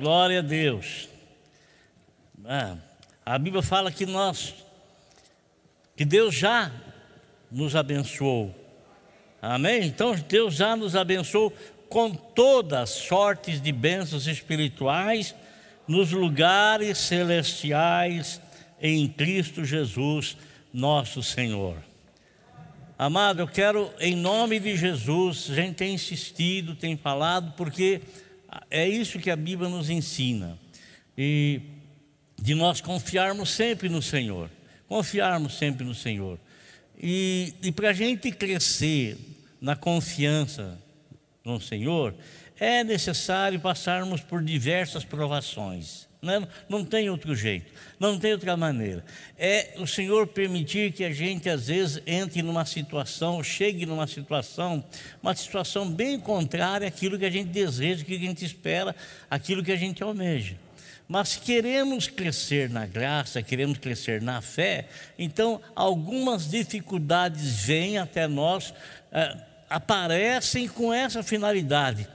Glória 0.00 0.38
a 0.38 0.42
Deus. 0.42 1.10
Ah, 2.46 2.74
a 3.22 3.38
Bíblia 3.38 3.62
fala 3.62 3.92
que 3.92 4.06
nós, 4.06 4.54
que 5.94 6.06
Deus 6.06 6.34
já 6.34 6.72
nos 7.50 7.76
abençoou. 7.76 8.54
Amém? 9.42 9.84
Então 9.84 10.14
Deus 10.26 10.54
já 10.54 10.74
nos 10.74 10.96
abençoou 10.96 11.52
com 11.90 12.14
todas 12.14 12.88
sortes 12.88 13.60
de 13.60 13.70
bênçãos 13.72 14.26
espirituais 14.26 15.34
nos 15.86 16.12
lugares 16.12 16.96
celestiais 16.96 18.40
em 18.80 19.06
Cristo 19.06 19.66
Jesus, 19.66 20.34
nosso 20.72 21.22
Senhor. 21.22 21.76
Amado, 22.98 23.42
eu 23.42 23.46
quero, 23.46 23.90
em 24.00 24.16
nome 24.16 24.60
de 24.60 24.78
Jesus, 24.78 25.48
a 25.50 25.54
gente 25.56 25.74
tem 25.74 25.92
insistido, 25.92 26.74
tem 26.74 26.96
falado, 26.96 27.52
porque 27.54 28.00
é 28.70 28.88
isso 28.88 29.18
que 29.18 29.30
a 29.30 29.36
Bíblia 29.36 29.68
nos 29.68 29.90
ensina. 29.90 30.58
E 31.16 31.60
de 32.40 32.54
nós 32.54 32.80
confiarmos 32.80 33.50
sempre 33.50 33.88
no 33.88 34.00
Senhor. 34.00 34.50
Confiarmos 34.88 35.56
sempre 35.56 35.84
no 35.84 35.94
Senhor. 35.94 36.38
E, 36.98 37.54
e 37.62 37.72
para 37.72 37.90
a 37.90 37.92
gente 37.92 38.30
crescer 38.32 39.16
na 39.60 39.76
confiança 39.76 40.78
no 41.44 41.60
Senhor, 41.60 42.14
é 42.58 42.84
necessário 42.84 43.58
passarmos 43.60 44.20
por 44.20 44.42
diversas 44.42 45.04
provações. 45.04 46.09
Não, 46.22 46.40
né? 46.40 46.48
não 46.68 46.84
tem 46.84 47.08
outro 47.08 47.34
jeito, 47.34 47.72
não 47.98 48.18
tem 48.18 48.32
outra 48.32 48.54
maneira. 48.54 49.02
É 49.38 49.74
o 49.78 49.86
Senhor 49.86 50.26
permitir 50.26 50.92
que 50.92 51.02
a 51.02 51.10
gente, 51.10 51.48
às 51.48 51.68
vezes, 51.68 52.02
entre 52.06 52.42
numa 52.42 52.66
situação, 52.66 53.42
chegue 53.42 53.86
numa 53.86 54.06
situação, 54.06 54.84
uma 55.22 55.34
situação 55.34 55.90
bem 55.90 56.20
contrária 56.20 56.86
àquilo 56.86 57.18
que 57.18 57.24
a 57.24 57.30
gente 57.30 57.48
deseja, 57.48 58.04
que 58.04 58.14
a 58.14 58.18
gente 58.18 58.44
espera, 58.44 58.94
aquilo 59.30 59.64
que 59.64 59.72
a 59.72 59.76
gente 59.76 60.02
almeja. 60.02 60.56
Mas 61.08 61.36
queremos 61.36 62.06
crescer 62.06 62.68
na 62.68 62.86
graça, 62.86 63.42
queremos 63.42 63.78
crescer 63.78 64.20
na 64.20 64.42
fé, 64.42 64.88
então 65.18 65.60
algumas 65.74 66.48
dificuldades 66.48 67.64
vêm 67.64 67.98
até 67.98 68.28
nós, 68.28 68.74
eh, 69.10 69.36
aparecem 69.68 70.68
com 70.68 70.92
essa 70.92 71.22
finalidade 71.22 72.06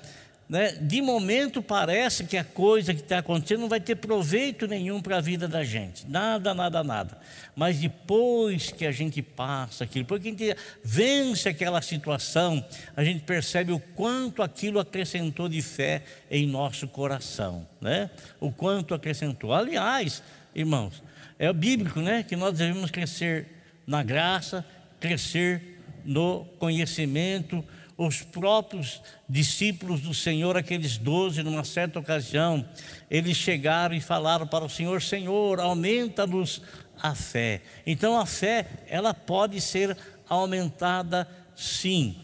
né, 0.48 0.74
de 0.74 1.02
momento 1.02 1.62
parece 1.62 2.24
que 2.26 2.38
a 2.38 2.44
coisa 2.44 2.94
que 2.94 3.02
está 3.02 3.18
acontecendo 3.18 3.62
não 3.62 3.70
vai 3.70 3.80
ter 3.80 3.96
proveito 3.96 4.68
nenhum 4.68 5.02
para 5.02 5.18
a 5.18 5.22
vida 5.22 5.48
da 5.48 5.64
gente, 5.64 6.08
nada, 6.08 6.54
nada, 6.54 6.84
nada. 6.84 7.18
Mas 7.56 7.80
depois 7.80 8.72
que 8.72 8.86
a 8.86 8.92
gente 8.92 9.22
passa 9.24 9.86
aquilo, 9.86 10.04
depois 10.04 10.22
que 10.22 10.28
a 10.28 10.32
gente 10.32 10.58
vence 10.84 11.50
aquela 11.50 11.82
situação, 11.82 12.64
a 12.96 13.04
gente 13.04 13.24
percebe 13.24 13.72
o 13.72 13.80
quanto 13.80 14.44
aquilo 14.44 14.80
acrescentou 14.80 15.50
de 15.50 15.62
fé 15.62 16.04
em 16.30 16.46
nosso 16.46 16.88
coração, 16.88 17.68
né? 17.82 18.12
O 18.40 18.52
quanto 18.52 18.94
acrescentou. 18.94 19.52
Aliás, 19.52 20.22
irmãos, 20.54 21.02
é 21.40 21.52
bíblico, 21.52 22.02
né, 22.02 22.24
que 22.24 22.36
nós 22.36 22.58
devemos 22.58 22.92
crescer 22.92 23.48
na 23.86 24.04
graça, 24.04 24.66
crescer 25.00 25.82
no 26.06 26.46
conhecimento 26.60 27.64
os 27.98 28.22
próprios 28.22 29.02
discípulos 29.28 30.02
do 30.02 30.14
Senhor, 30.14 30.58
aqueles 30.58 30.98
doze, 30.98 31.44
numa 31.44 31.64
certa 31.64 32.00
ocasião, 32.00 32.68
eles 33.10 33.38
chegaram 33.38 33.96
e 33.96 34.02
falaram 34.02 34.46
para 34.46 34.66
o 34.66 34.70
Senhor: 34.70 35.02
Senhor, 35.02 35.60
aumenta-nos 35.60 36.62
a 37.02 37.16
fé. 37.16 37.62
Então 37.86 38.20
a 38.20 38.26
fé, 38.26 38.68
ela 38.88 39.14
pode 39.14 39.62
ser 39.62 39.98
aumentada 40.28 41.28
sim. 41.56 42.18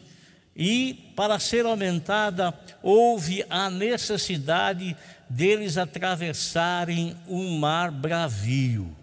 E 0.55 1.11
para 1.15 1.39
ser 1.39 1.65
aumentada, 1.65 2.53
houve 2.83 3.43
a 3.49 3.69
necessidade 3.69 4.95
deles 5.29 5.77
atravessarem 5.77 7.15
um 7.27 7.57
mar 7.57 7.89
bravio. 7.89 9.00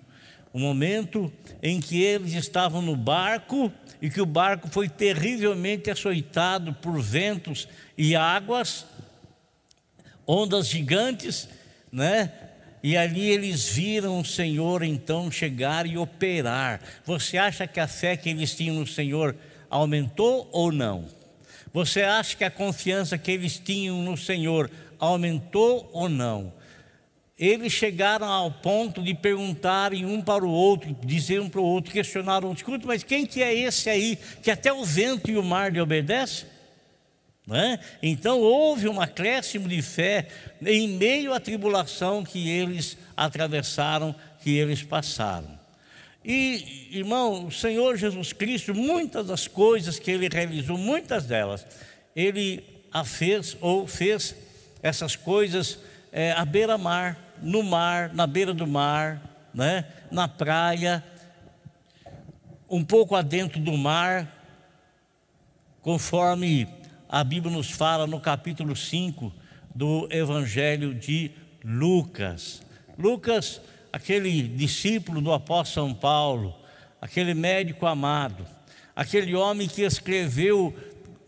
O 0.52 0.58
momento 0.58 1.32
em 1.62 1.80
que 1.80 2.02
eles 2.02 2.32
estavam 2.32 2.80
no 2.80 2.96
barco 2.96 3.70
e 4.00 4.08
que 4.08 4.20
o 4.20 4.26
barco 4.26 4.68
foi 4.68 4.88
terrivelmente 4.88 5.90
açoitado 5.90 6.72
por 6.74 7.00
ventos 7.00 7.68
e 7.96 8.16
águas, 8.16 8.86
ondas 10.26 10.68
gigantes, 10.68 11.48
né? 11.90 12.32
E 12.82 12.96
ali 12.96 13.28
eles 13.28 13.68
viram 13.68 14.20
o 14.20 14.24
Senhor 14.24 14.82
então 14.82 15.30
chegar 15.30 15.84
e 15.86 15.98
operar. 15.98 16.80
Você 17.04 17.36
acha 17.36 17.66
que 17.66 17.80
a 17.80 17.88
fé 17.88 18.16
que 18.16 18.30
eles 18.30 18.54
tinham 18.54 18.76
no 18.76 18.86
Senhor 18.86 19.34
aumentou 19.68 20.48
ou 20.52 20.70
não? 20.70 21.06
Você 21.72 22.02
acha 22.02 22.36
que 22.36 22.44
a 22.44 22.50
confiança 22.50 23.18
que 23.18 23.30
eles 23.30 23.58
tinham 23.58 24.02
no 24.02 24.16
Senhor 24.16 24.70
aumentou 24.98 25.90
ou 25.92 26.08
não? 26.08 26.52
Eles 27.38 27.72
chegaram 27.72 28.26
ao 28.26 28.50
ponto 28.50 29.00
de 29.00 29.14
perguntarem 29.14 30.04
um 30.04 30.20
para 30.20 30.44
o 30.44 30.50
outro, 30.50 30.96
dizer 31.04 31.40
um 31.40 31.48
para 31.48 31.60
o 31.60 31.64
outro, 31.64 31.92
questionaram, 31.92 32.52
escuta, 32.52 32.84
mas 32.86 33.04
quem 33.04 33.24
que 33.24 33.42
é 33.42 33.54
esse 33.54 33.88
aí 33.88 34.18
que 34.42 34.50
até 34.50 34.72
o 34.72 34.84
vento 34.84 35.30
e 35.30 35.38
o 35.38 35.42
mar 35.42 35.72
lhe 35.72 35.80
obedecem? 35.80 36.48
É? 37.50 37.78
Então 38.02 38.40
houve 38.40 38.88
um 38.88 39.00
acréscimo 39.00 39.68
de 39.68 39.80
fé 39.80 40.28
em 40.60 40.86
meio 40.88 41.32
à 41.32 41.40
tribulação 41.40 42.22
que 42.22 42.50
eles 42.50 42.98
atravessaram, 43.16 44.14
que 44.42 44.54
eles 44.54 44.82
passaram. 44.82 45.58
E, 46.22 46.88
irmão, 46.90 47.46
o 47.46 47.50
Senhor 47.50 47.96
Jesus 47.96 48.34
Cristo, 48.34 48.74
muitas 48.74 49.28
das 49.28 49.48
coisas 49.48 49.98
que 49.98 50.10
ele 50.10 50.28
realizou, 50.30 50.76
muitas 50.76 51.24
delas, 51.24 51.64
ele 52.14 52.62
a 52.92 53.02
fez 53.02 53.56
ou 53.62 53.86
fez 53.86 54.34
essas 54.82 55.16
coisas 55.16 55.78
é, 56.12 56.32
à 56.32 56.44
beira-mar 56.44 57.27
no 57.42 57.62
mar, 57.62 58.12
na 58.14 58.26
beira 58.26 58.52
do 58.52 58.66
mar, 58.66 59.20
né? 59.54 59.84
na 60.10 60.28
praia, 60.28 61.02
um 62.68 62.84
pouco 62.84 63.14
adentro 63.14 63.60
do 63.60 63.76
mar, 63.76 64.28
conforme 65.80 66.68
a 67.08 67.24
Bíblia 67.24 67.52
nos 67.52 67.70
fala 67.70 68.06
no 68.06 68.20
capítulo 68.20 68.76
5 68.76 69.32
do 69.74 70.08
Evangelho 70.10 70.94
de 70.94 71.30
Lucas. 71.64 72.62
Lucas, 72.98 73.60
aquele 73.92 74.42
discípulo 74.42 75.20
do 75.20 75.32
apóstolo 75.32 75.88
São 75.88 75.94
Paulo, 75.94 76.54
aquele 77.00 77.32
médico 77.32 77.86
amado, 77.86 78.44
aquele 78.94 79.34
homem 79.34 79.66
que 79.66 79.82
escreveu 79.82 80.76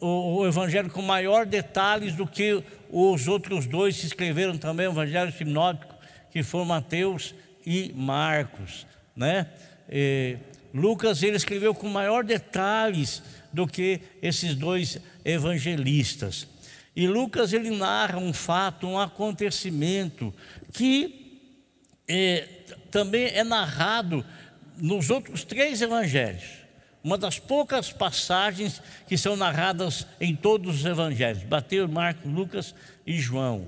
o, 0.01 0.47
Evangelho 0.47 0.91
com 0.91 1.03
maior 1.03 1.47
detalhes 1.47 2.15
do 2.15 2.27
que 2.27 2.63
os 2.91 3.29
outros 3.29 3.67
dois 3.67 3.99
que 3.99 4.07
escreveram 4.07 4.59
também 4.59 4.89
o 4.89 4.93
Evangelho 4.93 5.33
sinótico 5.33 5.90
que 6.31 6.43
foram 6.43 6.65
Mateus 6.65 7.35
e 7.65 7.93
Marcos, 7.95 8.87
né? 9.15 9.47
E 9.91 10.37
Lucas 10.73 11.23
ele 11.23 11.37
escreveu 11.37 11.75
com 11.75 11.89
maior 11.89 12.25
detalhes 12.25 13.23
do 13.53 13.67
que 13.67 14.01
esses 14.23 14.55
dois 14.55 14.99
evangelistas. 15.25 16.47
E 16.95 17.07
Lucas 17.07 17.53
ele 17.53 17.71
narra 17.71 18.19
um 18.19 18.33
fato, 18.33 18.87
um 18.87 18.99
acontecimento 18.99 20.33
que 20.73 21.41
é, 22.09 22.47
também 22.91 23.27
é 23.27 23.45
narrado 23.45 24.25
nos 24.77 25.11
outros 25.11 25.45
três 25.45 25.81
evangelhos. 25.83 26.61
Uma 27.03 27.17
das 27.17 27.39
poucas 27.39 27.91
passagens 27.93 28.83
que 29.09 29.17
são 29.17 29.35
narradas 29.35 30.07
em 30.21 30.37
todos 30.37 30.81
os 30.81 30.85
evangelhos: 30.85 31.45
Mateus, 31.45 31.91
Marcos, 31.91 32.31
Lucas 32.31 32.75
e 33.07 33.19
João 33.19 33.67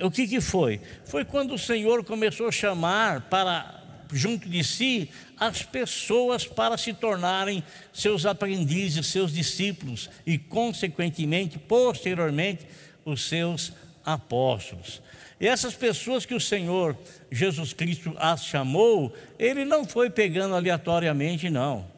o 0.00 0.10
que, 0.10 0.26
que 0.26 0.40
foi? 0.40 0.80
Foi 1.04 1.24
quando 1.24 1.54
o 1.54 1.58
Senhor 1.58 2.04
começou 2.04 2.48
a 2.48 2.52
chamar 2.52 3.22
para 3.22 3.82
junto 4.12 4.48
de 4.48 4.62
si 4.62 5.10
as 5.38 5.62
pessoas 5.62 6.46
para 6.46 6.76
se 6.78 6.92
tornarem 6.92 7.64
seus 7.92 8.24
aprendizes, 8.26 9.06
seus 9.06 9.32
discípulos 9.32 10.08
e, 10.26 10.38
consequentemente, 10.38 11.58
posteriormente, 11.58 12.66
os 13.04 13.28
seus 13.28 13.72
apóstolos. 14.04 15.02
E 15.40 15.46
essas 15.48 15.74
pessoas 15.74 16.24
que 16.24 16.34
o 16.34 16.40
Senhor 16.40 16.96
Jesus 17.30 17.72
Cristo 17.72 18.14
as 18.18 18.44
chamou, 18.44 19.14
ele 19.38 19.64
não 19.64 19.84
foi 19.84 20.08
pegando 20.08 20.54
aleatoriamente, 20.54 21.50
não. 21.50 21.93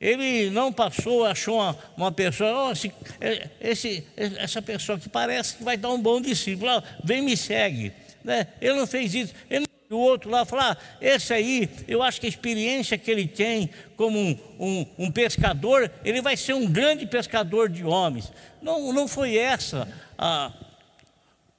Ele 0.00 0.50
não 0.50 0.72
passou, 0.72 1.24
achou 1.24 1.56
uma, 1.56 1.76
uma 1.96 2.12
pessoa, 2.12 2.68
oh, 2.68 2.72
esse, 2.72 2.92
é, 3.20 3.48
esse, 3.60 4.06
essa 4.16 4.62
pessoa 4.62 4.98
que 4.98 5.08
parece 5.08 5.56
que 5.56 5.64
vai 5.64 5.76
dar 5.76 5.90
um 5.90 6.00
bom 6.00 6.20
discípulo, 6.20 6.82
vem 7.02 7.20
me 7.20 7.36
segue. 7.36 7.92
Né? 8.22 8.46
Ele 8.60 8.74
não 8.74 8.86
fez 8.86 9.14
isso. 9.14 9.34
Ele 9.50 9.66
o 9.90 9.96
outro 9.96 10.30
lá 10.30 10.44
falar, 10.44 10.76
ah, 10.78 10.96
esse 11.00 11.32
aí, 11.32 11.68
eu 11.86 12.02
acho 12.02 12.20
que 12.20 12.26
a 12.26 12.28
experiência 12.28 12.98
que 12.98 13.10
ele 13.10 13.26
tem 13.26 13.70
como 13.96 14.18
um, 14.18 14.38
um, 14.58 14.86
um, 14.98 15.10
pescador, 15.10 15.90
ele 16.04 16.20
vai 16.20 16.36
ser 16.36 16.52
um 16.52 16.70
grande 16.70 17.06
pescador 17.06 17.68
de 17.68 17.84
homens. 17.84 18.30
Não, 18.60 18.92
não 18.92 19.08
foi 19.08 19.36
essa 19.38 19.88
a, 20.18 20.52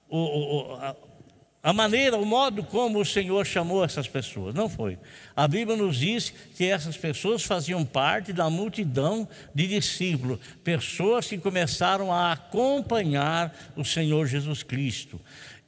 o, 0.09 0.75
a, 0.75 0.95
a 1.61 1.73
maneira, 1.73 2.17
o 2.17 2.25
modo 2.25 2.63
como 2.63 2.99
o 2.99 3.05
Senhor 3.05 3.45
chamou 3.45 3.83
essas 3.83 4.07
pessoas. 4.07 4.55
Não 4.55 4.69
foi. 4.69 4.97
A 5.35 5.45
Bíblia 5.45 5.75
nos 5.75 5.97
diz 5.97 6.33
que 6.55 6.65
essas 6.65 6.95
pessoas 6.95 7.43
faziam 7.43 7.83
parte 7.85 8.31
da 8.31 8.49
multidão 8.49 9.27
de 9.53 9.67
discípulos, 9.67 10.39
pessoas 10.63 11.27
que 11.27 11.37
começaram 11.37 12.13
a 12.13 12.31
acompanhar 12.31 13.53
o 13.75 13.83
Senhor 13.83 14.25
Jesus 14.25 14.63
Cristo. 14.63 15.19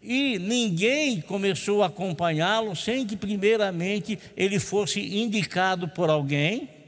E 0.01 0.39
ninguém 0.39 1.19
começou 1.19 1.83
a 1.83 1.88
acompanhá-lo 1.88 2.73
sem 2.75 3.05
que, 3.05 3.17
primeiramente, 3.17 4.17
ele 4.35 4.59
fosse 4.59 4.99
indicado 4.99 5.89
por 5.89 6.09
alguém 6.09 6.81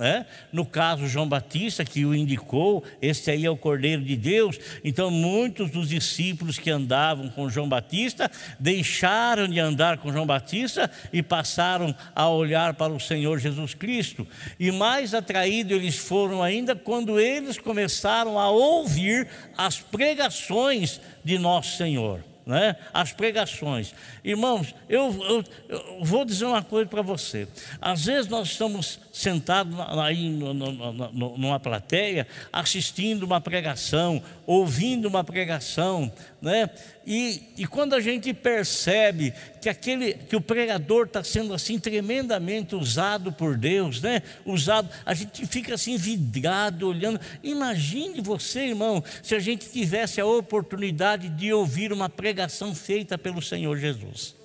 né? 0.00 0.24
No 0.50 0.64
caso, 0.64 1.06
João 1.06 1.28
Batista, 1.28 1.84
que 1.84 2.06
o 2.06 2.14
indicou, 2.14 2.82
esse 3.02 3.30
aí 3.30 3.44
é 3.44 3.50
o 3.50 3.56
Cordeiro 3.56 4.02
de 4.02 4.16
Deus. 4.16 4.58
Então, 4.82 5.10
muitos 5.10 5.70
dos 5.70 5.90
discípulos 5.90 6.58
que 6.58 6.70
andavam 6.70 7.28
com 7.28 7.50
João 7.50 7.68
Batista 7.68 8.30
deixaram 8.58 9.46
de 9.46 9.60
andar 9.60 9.98
com 9.98 10.10
João 10.10 10.24
Batista 10.24 10.90
e 11.12 11.22
passaram 11.22 11.94
a 12.16 12.26
olhar 12.30 12.72
para 12.72 12.94
o 12.94 12.98
Senhor 12.98 13.38
Jesus 13.38 13.74
Cristo. 13.74 14.26
E 14.58 14.72
mais 14.72 15.12
atraídos 15.12 15.76
eles 15.76 15.98
foram 15.98 16.42
ainda 16.42 16.74
quando 16.74 17.20
eles 17.20 17.58
começaram 17.58 18.40
a 18.40 18.48
ouvir 18.48 19.28
as 19.54 19.80
pregações 19.80 20.98
de 21.22 21.38
Nosso 21.38 21.76
Senhor 21.76 22.29
né? 22.50 22.74
as 22.92 23.12
pregações. 23.12 23.94
Irmãos, 24.24 24.74
eu, 24.88 25.16
eu, 25.22 25.44
eu 25.68 26.04
vou 26.04 26.24
dizer 26.24 26.46
uma 26.46 26.62
coisa 26.64 26.90
para 26.90 27.00
você. 27.00 27.46
Às 27.80 28.06
vezes 28.06 28.28
nós 28.28 28.48
estamos 28.48 28.98
sentados 29.12 29.78
aí 29.78 30.28
numa 30.28 31.60
plateia, 31.60 32.26
assistindo 32.52 33.22
uma 33.22 33.40
pregação, 33.40 34.20
ouvindo 34.44 35.06
uma 35.06 35.22
pregação, 35.22 36.10
né? 36.40 36.70
E, 37.06 37.42
e 37.58 37.66
quando 37.66 37.94
a 37.94 38.00
gente 38.00 38.32
percebe 38.32 39.34
que 39.60 39.68
aquele 39.68 40.14
que 40.14 40.36
o 40.36 40.40
pregador 40.40 41.06
está 41.06 41.22
sendo 41.22 41.52
assim 41.52 41.78
tremendamente 41.78 42.74
usado 42.74 43.32
por 43.32 43.56
Deus, 43.56 44.00
né? 44.00 44.22
Usado, 44.44 44.88
a 45.04 45.12
gente 45.12 45.46
fica 45.46 45.74
assim 45.74 45.96
vidrado 45.96 46.88
olhando. 46.88 47.20
Imagine 47.42 48.20
você, 48.20 48.60
irmão, 48.66 49.02
se 49.22 49.34
a 49.34 49.38
gente 49.38 49.68
tivesse 49.68 50.20
a 50.20 50.26
oportunidade 50.26 51.28
de 51.28 51.52
ouvir 51.52 51.92
uma 51.92 52.08
pregação 52.08 52.74
feita 52.74 53.18
pelo 53.18 53.42
Senhor 53.42 53.76
Jesus. 53.76 54.39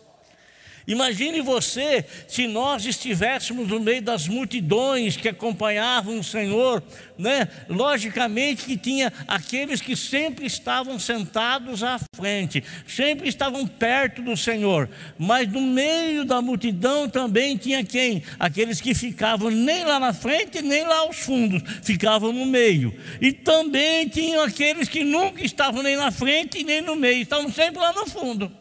Imagine 0.88 1.42
você 1.42 2.06
se 2.28 2.48
nós 2.48 2.86
estivéssemos 2.86 3.68
no 3.68 3.80
meio 3.80 4.02
das 4.02 4.28
multidões 4.28 5.18
que 5.18 5.30
acompanhavam 5.30 6.20
o 6.20 6.24
Senhor, 6.24 6.84
né? 7.18 7.48
Logicamente 7.68 8.66
que 8.66 8.78
tinha 8.78 9.12
aqueles 9.28 9.82
que 9.82 9.96
sempre 9.96 10.46
estavam 10.46 11.00
sentados 11.00 11.82
à 11.82 12.00
frente, 12.16 12.64
sempre 12.88 13.28
estavam 13.28 13.66
perto 13.66 14.22
do 14.22 14.38
Senhor, 14.38 14.88
mas 15.18 15.52
no 15.52 15.62
meio 15.62 16.24
da 16.24 16.42
multidão 16.42 17.10
também 17.10 17.58
tinha 17.58 17.84
quem? 17.84 18.22
Aqueles 18.40 18.80
que 18.80 18.94
ficavam 18.94 19.50
nem 19.50 19.84
lá 19.86 20.00
na 20.00 20.14
frente, 20.14 20.62
nem 20.62 20.84
lá 20.84 21.00
aos 21.00 21.18
fundos, 21.18 21.64
ficavam 21.82 22.32
no 22.32 22.46
meio. 22.46 22.94
E 23.20 23.32
também 23.32 24.08
tinham 24.08 24.44
aqueles 24.44 24.88
que 24.88 25.04
nunca 25.04 25.44
estavam 25.44 25.82
nem 25.82 25.96
na 25.96 26.12
frente 26.12 26.66
nem 26.66 26.82
no 26.82 26.96
meio, 26.96 27.22
estavam 27.22 27.52
sempre 27.52 27.80
lá 27.80 27.94
no 27.94 28.08
fundo, 28.08 28.52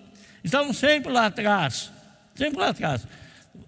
estavam 0.42 0.72
sempre 0.72 1.12
lá 1.12 1.26
atrás. 1.26 1.92
Sempre 2.34 2.60
lá 2.60 2.68
atrás. 2.68 3.06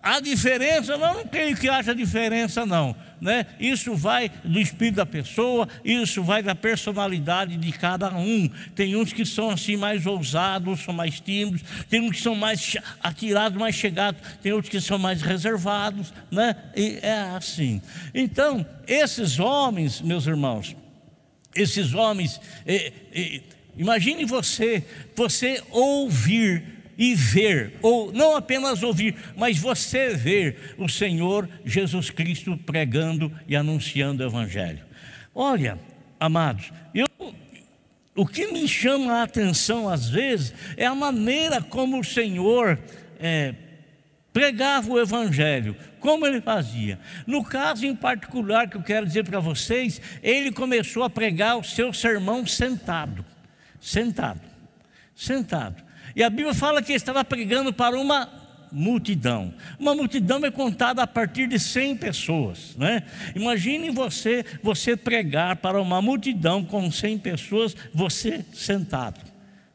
A 0.03 0.21
diferença, 0.21 0.93
eu 0.93 0.99
não 0.99 1.25
creio 1.27 1.57
que 1.57 1.69
haja 1.69 1.95
diferença, 1.95 2.67
não. 2.67 2.95
Né? 3.21 3.47
Isso 3.59 3.95
vai 3.95 4.31
do 4.45 4.61
espírito 4.61 4.97
da 4.97 5.07
pessoa, 5.07 5.69
isso 5.85 6.23
vai 6.23 6.43
da 6.43 6.55
personalidade 6.55 7.57
de 7.57 7.73
cada 7.73 8.15
um. 8.15 8.49
Tem 8.75 8.95
uns 8.95 9.13
que 9.13 9.25
são 9.25 9.51
assim 9.51 9.77
mais 9.77 10.05
ousados, 10.05 10.81
são 10.81 10.93
mais 10.93 11.19
tímidos, 11.19 11.63
tem 11.89 12.01
uns 12.01 12.17
que 12.17 12.23
são 12.23 12.35
mais 12.35 12.77
atirados, 13.03 13.59
mais 13.59 13.75
chegados, 13.75 14.21
tem 14.43 14.53
outros 14.53 14.71
que 14.71 14.81
são 14.81 14.99
mais 14.99 15.23
reservados, 15.23 16.13
né? 16.31 16.55
E 16.77 16.99
é 17.03 17.21
assim. 17.37 17.81
Então, 18.15 18.67
esses 18.87 19.39
homens, 19.39 20.01
meus 20.01 20.27
irmãos, 20.27 20.77
esses 21.55 21.95
homens, 21.95 22.41
imagine 23.77 24.25
você, 24.25 24.85
você 25.17 25.63
ouvir 25.71 26.76
e 26.99 27.15
ver, 27.15 27.75
ou 27.83 28.13
não 28.13 28.37
apenas 28.37 28.83
ouvir, 28.83 29.15
mas 29.37 29.59
você 29.59 30.15
ver 30.15 30.75
o 30.79 30.89
Senhor 30.89 31.49
Jesus 31.65 32.11
Cristo 32.11 32.57
pregando 32.57 33.31
e 33.47 33.55
anunciando 33.55 34.23
o 34.23 34.27
Evangelho. 34.27 34.85
Olha, 35.35 35.79
amados, 36.19 36.73
eu, 36.95 37.09
o 38.15 38.27
que 38.27 38.47
me 38.51 38.67
chama 38.67 39.15
a 39.15 39.23
atenção 39.25 39.89
às 39.89 40.09
vezes 40.09 40.55
é 40.77 40.87
a 40.87 40.95
maneira 40.95 41.61
como 41.61 42.01
o 42.01 42.05
Senhor 42.05 42.79
é, 43.19 43.55
pregava 44.33 44.91
o 44.91 44.99
Evangelho, 44.99 45.77
como 46.01 46.27
ele 46.27 46.41
fazia. 46.41 46.99
No 47.27 47.45
caso 47.45 47.85
em 47.85 47.95
particular 47.95 48.69
que 48.69 48.77
eu 48.77 48.83
quero 48.83 49.07
dizer 49.07 49.25
para 49.25 49.41
vocês, 49.41 50.01
ele 50.23 50.51
começou 50.51 51.03
a 51.03 51.11
pregar 51.11 51.59
o 51.59 51.65
seu 51.65 51.93
sermão 51.93 52.47
sentado, 52.47 53.25
sentado, 53.81 54.41
sentado. 55.15 55.86
E 56.15 56.23
a 56.23 56.31
Bíblia 56.31 56.55
fala 56.55 56.83
que 56.83 56.93
ele 56.93 56.97
estava 56.97 57.25
pregando 57.25 57.73
para 57.73 57.99
uma 57.99 58.29
multidão. 58.71 59.55
Uma 59.79 59.95
multidão 59.95 60.45
é 60.45 60.51
contada 60.51 61.03
a 61.03 61.07
partir 61.07 61.47
de 61.47 61.59
100 61.59 61.97
pessoas, 61.97 62.77
né? 62.77 63.03
Imagine 63.35 63.91
você, 63.91 64.45
você 64.63 64.97
pregar 64.97 65.57
para 65.57 65.81
uma 65.81 66.03
multidão 66.03 66.65
com 66.65 66.91
100 66.91 67.19
pessoas, 67.19 67.77
você 67.93 68.45
sentado, 68.53 69.21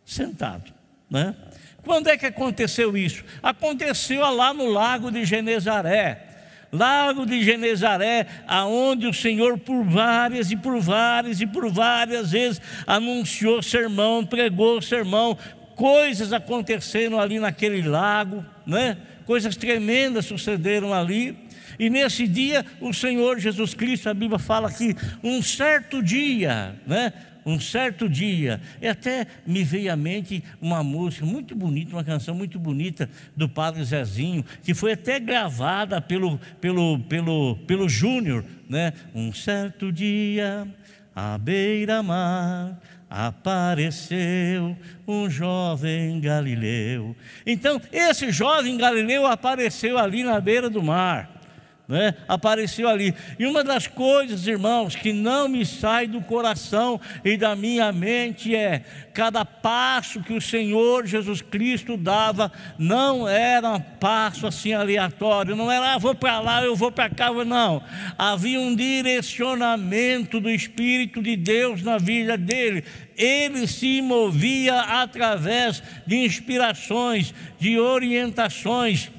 sentado, 0.06 0.72
né? 1.10 1.36
Quando 1.83 2.10
é 2.10 2.18
que 2.18 2.28
aconteceu 2.28 2.95
isso? 2.95 3.24
Aconteceu 3.42 4.22
lá 4.33 4.54
no 4.54 4.68
lago 4.68 5.12
de 5.12 5.25
Genezaré. 5.25 6.28
Lago 6.72 7.25
de 7.25 7.44
Genezaré, 7.44 8.28
aonde 8.48 9.06
o 9.06 9.13
Senhor 9.13 9.57
por 9.57 9.83
várias 9.83 10.51
e 10.51 10.56
por 10.56 10.80
várias 10.80 11.42
e 11.42 11.48
por 11.48 11.69
várias 11.69 12.31
vezes 12.31 12.62
anunciou 12.88 13.62
sermão, 13.62 14.25
pregou 14.25 14.81
sermão, 14.81 15.38
coisas 15.81 16.31
aconteceram 16.31 17.19
ali 17.19 17.39
naquele 17.39 17.81
lago, 17.81 18.45
né? 18.68 18.98
coisas 19.25 19.56
tremendas 19.56 20.28
sucederam 20.28 20.94
ali. 20.94 21.36
E 21.80 21.89
nesse 21.89 22.28
dia, 22.28 22.63
o 22.80 22.94
Senhor 22.94 23.39
Jesus 23.39 23.74
Cristo, 23.74 24.07
a 24.07 24.13
Bíblia 24.13 24.38
fala 24.38 24.72
que 24.72 24.95
um 25.24 25.42
certo 25.42 26.04
dia, 26.04 26.75
né? 26.86 27.12
um 27.44 27.60
certo 27.60 28.07
dia, 28.07 28.62
e 28.80 28.88
até 28.88 29.25
me 29.48 29.63
veio 29.63 29.92
à 29.92 29.95
mente 29.95 30.44
uma 30.62 30.83
música 30.83 31.25
muito 31.25 31.56
bonita, 31.56 31.95
uma 31.95 32.04
canção 32.04 32.36
muito 32.36 32.60
bonita 32.60 33.10
do 33.36 33.50
Padre 33.50 33.83
Zezinho, 33.83 34.45
que 34.63 34.75
foi 34.75 34.92
até 34.92 35.19
gravada 35.19 36.00
pelo, 36.00 36.39
pelo, 36.60 37.00
pelo, 37.00 37.56
pelo 37.66 37.89
Júnior, 37.89 38.45
né? 38.69 38.94
Um 39.16 39.33
certo 39.33 39.92
dia, 39.92 40.68
à 41.16 41.40
beira-mar, 41.40 42.80
apareceu 43.11 44.77
um 45.06 45.30
jovem 45.30 46.21
galileu. 46.21 47.13
Então, 47.45 47.81
esse 47.91 48.31
jovem 48.31 48.77
galileu 48.77 49.27
apareceu 49.27 49.97
ali 49.97 50.23
na 50.23 50.39
beira 50.39 50.69
do 50.69 50.81
mar 50.81 51.41
né? 51.88 52.16
apareceu 52.28 52.88
ali. 52.88 53.14
E 53.38 53.45
uma 53.45 53.64
das 53.64 53.85
coisas, 53.85 54.47
irmãos, 54.47 54.95
que 54.95 55.11
não 55.11 55.47
me 55.47 55.66
sai 55.66 56.07
do 56.07 56.21
coração 56.21 57.00
e 57.23 57.35
da 57.35 57.56
minha 57.56 57.92
mente 57.92 58.56
é: 58.56 58.83
cada 59.14 59.44
passo 59.44 60.21
que 60.21 60.33
o 60.33 60.42
Senhor 60.42 61.06
Jesus 61.06 61.42
Cristo 61.42 61.97
dava 61.97 62.52
não 62.78 63.28
era 63.28 63.71
um 63.71 63.80
passo 63.80 64.47
assim 64.47 64.73
aleatório, 64.73 65.56
não 65.56 65.71
era, 65.71 65.95
ah, 65.95 65.97
vou 65.97 66.16
para 66.16 66.40
lá, 66.40 66.64
eu 66.64 66.76
vou 66.76 66.92
para 66.92 67.09
cá, 67.09 67.31
não. 67.44 67.83
Havia 68.18 68.59
um 68.59 68.76
direcionamento 68.76 70.40
do 70.40 70.50
Espírito 70.50 71.21
de 71.21 71.35
Deus 71.35 71.81
na 71.81 71.97
vida 71.97 72.38
dele. 72.38 72.83
Ele 73.18 73.68
se 73.68 74.02
movia 74.02 74.80
através 74.80 75.83
de 76.07 76.16
inspirações, 76.16 77.33
de 77.59 77.78
orientações 77.78 79.11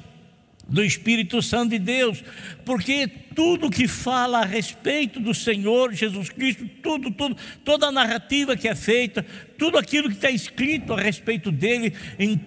do 0.69 0.85
Espírito 0.85 1.43
Santo 1.43 1.71
de 1.71 1.79
Deus, 1.79 2.23
porque 2.65 3.07
tudo 3.07 3.71
que 3.71 3.87
fala 3.89 4.41
a 4.41 4.45
respeito 4.45 5.21
do 5.21 5.35
Senhor 5.35 5.93
Jesus 5.93 6.31
Cristo, 6.31 6.69
tudo, 6.83 7.11
tudo, 7.11 7.37
toda 7.65 7.87
a 7.87 7.93
narrativa 7.93 8.57
que 8.57 8.69
é 8.69 8.75
feita, 8.75 9.25
tudo 9.59 9.79
aquilo 9.79 10.09
que 10.09 10.15
está 10.15 10.31
escrito 10.31 10.93
a 10.93 11.01
respeito 11.01 11.51
dele 11.51 11.95
em, 12.19 12.41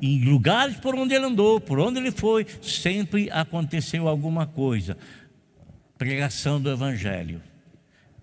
em 0.00 0.24
lugares 0.24 0.76
por 0.76 0.94
onde 0.94 1.14
ele 1.14 1.26
andou, 1.26 1.60
por 1.60 1.78
onde 1.78 1.98
ele 1.98 2.10
foi, 2.10 2.46
sempre 2.60 3.30
aconteceu 3.30 4.08
alguma 4.08 4.46
coisa. 4.46 4.96
Pregação 5.96 6.60
do 6.60 6.70
Evangelho. 6.70 7.40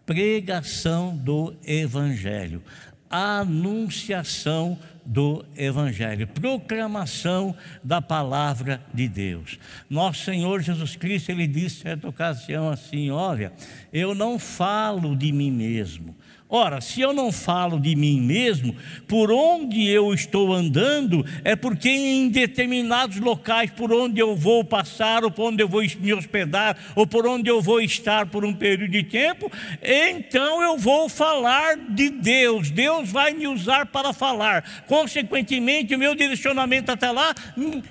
Pregação 0.06 1.16
do 1.16 1.56
Evangelho. 1.63 2.62
Anunciação 3.10 4.78
do 4.78 4.90
do 5.05 5.46
Evangelho, 5.55 6.27
proclamação 6.27 7.55
da 7.84 8.01
palavra 8.01 8.81
de 8.93 9.08
Deus. 9.08 9.60
Nosso 9.89 10.25
Senhor 10.25 10.62
Jesus 10.62 10.96
Cristo, 10.96 11.29
ele 11.31 11.48
disse 11.48 11.81
certa 11.81 12.08
ocasião 12.08 12.70
assim: 12.70 13.10
Olha, 13.12 13.53
eu 13.91 14.13
não 14.13 14.38
falo 14.38 15.15
de 15.15 15.31
mim 15.31 15.51
mesmo. 15.51 16.15
Ora, 16.53 16.81
se 16.81 17.00
eu 17.00 17.13
não 17.13 17.31
falo 17.31 17.79
de 17.79 17.96
mim 17.96 18.20
mesmo, 18.20 18.75
por 19.08 19.31
onde 19.31 19.88
eu 19.88 20.13
estou 20.13 20.51
andando, 20.51 21.25
é 21.46 21.55
porque 21.55 21.88
em 21.88 22.27
determinados 22.27 23.22
locais 23.22 23.72
por 23.72 23.93
onde 23.93 24.20
eu 24.20 24.36
vou 24.36 24.62
passar, 24.62 25.24
ou 25.24 25.31
por 25.31 25.46
onde 25.46 25.63
eu 25.63 25.70
vou 25.70 25.81
me 26.01 26.13
hospedar, 26.13 26.77
ou 26.93 27.08
por 27.08 27.25
onde 27.25 27.50
eu 27.50 27.62
vou 27.62 27.79
estar 27.79 28.25
por 28.25 28.43
um 28.43 28.53
período 28.53 28.91
de 28.91 29.01
tempo, 29.01 29.50
então 29.81 30.62
eu 30.62 30.77
vou 30.77 31.08
falar 31.08 31.77
de 31.77 32.10
Deus. 32.10 32.70
Deus 32.70 33.10
vai 33.10 33.31
me 33.31 33.48
usar 33.48 33.86
para 33.86 34.12
falar. 34.12 34.84
Consequentemente, 34.88 35.96
o 35.96 36.00
meu 36.00 36.13
direcionamento 36.13 36.91
até 36.91 37.10
lá 37.12 37.34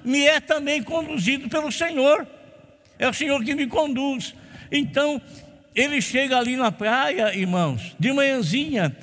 me 0.05 0.26
é 0.26 0.38
também 0.38 0.83
conduzido 0.83 1.49
pelo 1.49 1.73
Senhor. 1.73 2.26
É 2.99 3.09
o 3.09 3.14
Senhor 3.14 3.43
que 3.43 3.55
me 3.55 3.67
conduz. 3.67 4.35
Então, 4.71 5.19
ele 5.75 6.00
chega 6.00 6.39
ali 6.39 6.57
na 6.57 6.73
praia, 6.73 7.35
irmãos, 7.35 7.95
de 7.99 8.12
manhãzinha, 8.12 8.95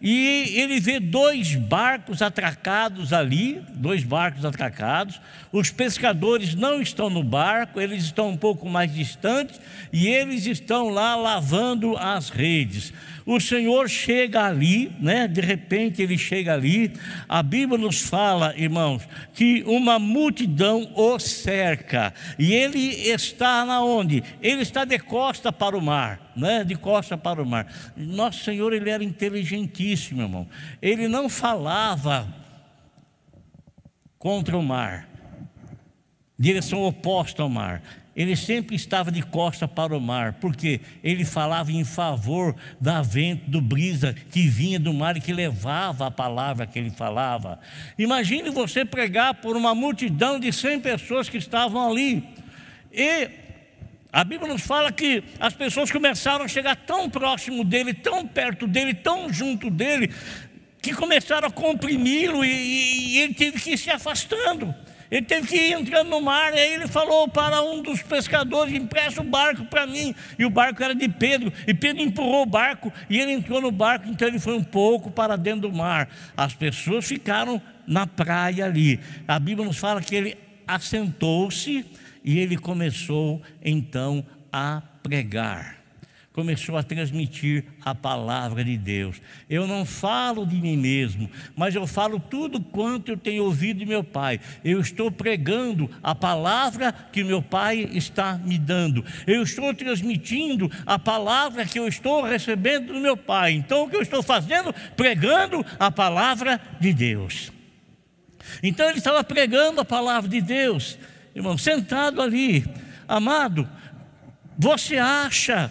e 0.00 0.52
ele 0.60 0.78
vê 0.78 1.00
dois 1.00 1.54
barcos 1.54 2.20
atracados 2.20 3.12
ali, 3.12 3.62
dois 3.74 4.04
barcos 4.04 4.44
atracados. 4.44 5.20
Os 5.50 5.70
pescadores 5.70 6.54
não 6.54 6.82
estão 6.82 7.08
no 7.08 7.24
barco, 7.24 7.80
eles 7.80 8.04
estão 8.04 8.28
um 8.28 8.36
pouco 8.36 8.68
mais 8.68 8.92
distantes 8.94 9.58
e 9.92 10.06
eles 10.06 10.46
estão 10.46 10.90
lá 10.90 11.16
lavando 11.16 11.96
as 11.96 12.28
redes 12.28 12.92
o 13.26 13.40
Senhor 13.40 13.90
chega 13.90 14.44
ali, 14.44 14.92
né? 15.00 15.26
De 15.26 15.40
repente 15.40 16.00
ele 16.00 16.16
chega 16.16 16.54
ali. 16.54 16.92
A 17.28 17.42
Bíblia 17.42 17.76
nos 17.76 18.00
fala, 18.00 18.54
irmãos, 18.56 19.02
que 19.34 19.64
uma 19.66 19.98
multidão 19.98 20.88
o 20.94 21.18
cerca 21.18 22.14
e 22.38 22.54
ele 22.54 22.78
está 22.78 23.64
na 23.64 23.82
onde? 23.82 24.22
Ele 24.40 24.62
está 24.62 24.84
de 24.84 24.98
costa 25.00 25.52
para 25.52 25.76
o 25.76 25.82
mar, 25.82 26.32
né? 26.36 26.62
De 26.62 26.76
costa 26.76 27.18
para 27.18 27.42
o 27.42 27.46
mar. 27.46 27.66
Nosso 27.96 28.44
Senhor 28.44 28.72
ele 28.72 28.88
era 28.88 29.02
inteligentíssimo, 29.02 30.22
irmão. 30.22 30.46
Ele 30.80 31.08
não 31.08 31.28
falava 31.28 32.32
contra 34.20 34.56
o 34.56 34.62
mar, 34.62 35.08
direção 36.38 36.82
oposta 36.82 37.42
ao 37.42 37.48
mar 37.48 37.82
ele 38.16 38.34
sempre 38.34 38.74
estava 38.74 39.12
de 39.12 39.22
costa 39.22 39.68
para 39.68 39.94
o 39.94 40.00
mar, 40.00 40.32
porque 40.40 40.80
ele 41.04 41.22
falava 41.22 41.70
em 41.70 41.84
favor 41.84 42.56
da 42.80 43.02
vento, 43.02 43.50
do 43.50 43.60
brisa 43.60 44.14
que 44.32 44.48
vinha 44.48 44.80
do 44.80 44.94
mar 44.94 45.18
e 45.18 45.20
que 45.20 45.34
levava 45.34 46.06
a 46.06 46.10
palavra 46.10 46.66
que 46.66 46.78
ele 46.78 46.90
falava. 46.90 47.60
Imagine 47.98 48.48
você 48.48 48.86
pregar 48.86 49.34
por 49.34 49.54
uma 49.54 49.74
multidão 49.74 50.40
de 50.40 50.50
100 50.50 50.80
pessoas 50.80 51.28
que 51.28 51.36
estavam 51.36 51.90
ali. 51.90 52.26
E 52.90 53.28
a 54.10 54.24
Bíblia 54.24 54.50
nos 54.50 54.62
fala 54.62 54.90
que 54.90 55.22
as 55.38 55.52
pessoas 55.52 55.92
começaram 55.92 56.46
a 56.46 56.48
chegar 56.48 56.74
tão 56.74 57.10
próximo 57.10 57.62
dele, 57.62 57.92
tão 57.92 58.26
perto 58.26 58.66
dele, 58.66 58.94
tão 58.94 59.30
junto 59.30 59.68
dele, 59.68 60.10
que 60.80 60.94
começaram 60.94 61.48
a 61.48 61.50
comprimi-lo 61.50 62.42
e, 62.42 62.48
e, 62.48 63.08
e 63.08 63.18
ele 63.18 63.34
teve 63.34 63.60
que 63.60 63.72
ir 63.72 63.78
se 63.78 63.90
afastando. 63.90 64.74
Ele 65.10 65.24
teve 65.24 65.46
que 65.46 65.56
ir 65.56 65.72
entrando 65.72 66.08
no 66.08 66.20
mar, 66.20 66.52
e 66.54 66.58
aí 66.58 66.74
ele 66.74 66.86
falou 66.86 67.28
para 67.28 67.62
um 67.62 67.82
dos 67.82 68.02
pescadores: 68.02 68.74
empresta 68.74 69.20
o 69.20 69.24
barco 69.24 69.64
para 69.66 69.86
mim. 69.86 70.14
E 70.38 70.44
o 70.44 70.50
barco 70.50 70.82
era 70.82 70.94
de 70.94 71.08
Pedro, 71.08 71.52
e 71.66 71.74
Pedro 71.74 72.02
empurrou 72.02 72.42
o 72.42 72.46
barco, 72.46 72.92
e 73.08 73.18
ele 73.18 73.32
entrou 73.32 73.60
no 73.60 73.70
barco, 73.70 74.08
então 74.08 74.26
ele 74.26 74.38
foi 74.38 74.56
um 74.56 74.64
pouco 74.64 75.10
para 75.10 75.36
dentro 75.36 75.68
do 75.68 75.72
mar. 75.72 76.08
As 76.36 76.54
pessoas 76.54 77.04
ficaram 77.04 77.60
na 77.86 78.06
praia 78.06 78.64
ali. 78.64 79.00
A 79.28 79.38
Bíblia 79.38 79.66
nos 79.66 79.78
fala 79.78 80.00
que 80.00 80.14
ele 80.14 80.36
assentou-se 80.66 81.86
e 82.24 82.38
ele 82.38 82.56
começou 82.56 83.40
então 83.62 84.26
a 84.52 84.82
pregar 85.02 85.75
começou 86.36 86.76
a 86.76 86.82
transmitir 86.82 87.64
a 87.82 87.94
palavra 87.94 88.62
de 88.62 88.76
Deus. 88.76 89.22
Eu 89.48 89.66
não 89.66 89.86
falo 89.86 90.46
de 90.46 90.56
mim 90.56 90.76
mesmo, 90.76 91.30
mas 91.56 91.74
eu 91.74 91.86
falo 91.86 92.20
tudo 92.20 92.60
quanto 92.60 93.10
eu 93.10 93.16
tenho 93.16 93.44
ouvido 93.44 93.78
de 93.78 93.86
meu 93.86 94.04
Pai. 94.04 94.38
Eu 94.62 94.78
estou 94.78 95.10
pregando 95.10 95.90
a 96.02 96.14
palavra 96.14 96.92
que 96.92 97.24
meu 97.24 97.40
Pai 97.40 97.88
está 97.90 98.34
me 98.36 98.58
dando. 98.58 99.02
Eu 99.26 99.42
estou 99.42 99.72
transmitindo 99.72 100.70
a 100.84 100.98
palavra 100.98 101.64
que 101.64 101.78
eu 101.78 101.88
estou 101.88 102.22
recebendo 102.22 102.92
do 102.92 103.00
meu 103.00 103.16
Pai. 103.16 103.52
Então 103.52 103.84
o 103.84 103.88
que 103.88 103.96
eu 103.96 104.02
estou 104.02 104.22
fazendo? 104.22 104.74
Pregando 104.94 105.64
a 105.78 105.90
palavra 105.90 106.60
de 106.78 106.92
Deus. 106.92 107.50
Então 108.62 108.90
ele 108.90 108.98
estava 108.98 109.24
pregando 109.24 109.80
a 109.80 109.86
palavra 109.86 110.28
de 110.28 110.42
Deus, 110.42 110.98
irmão, 111.34 111.56
sentado 111.56 112.20
ali, 112.20 112.62
amado. 113.08 113.66
Você 114.58 114.96
acha 114.96 115.70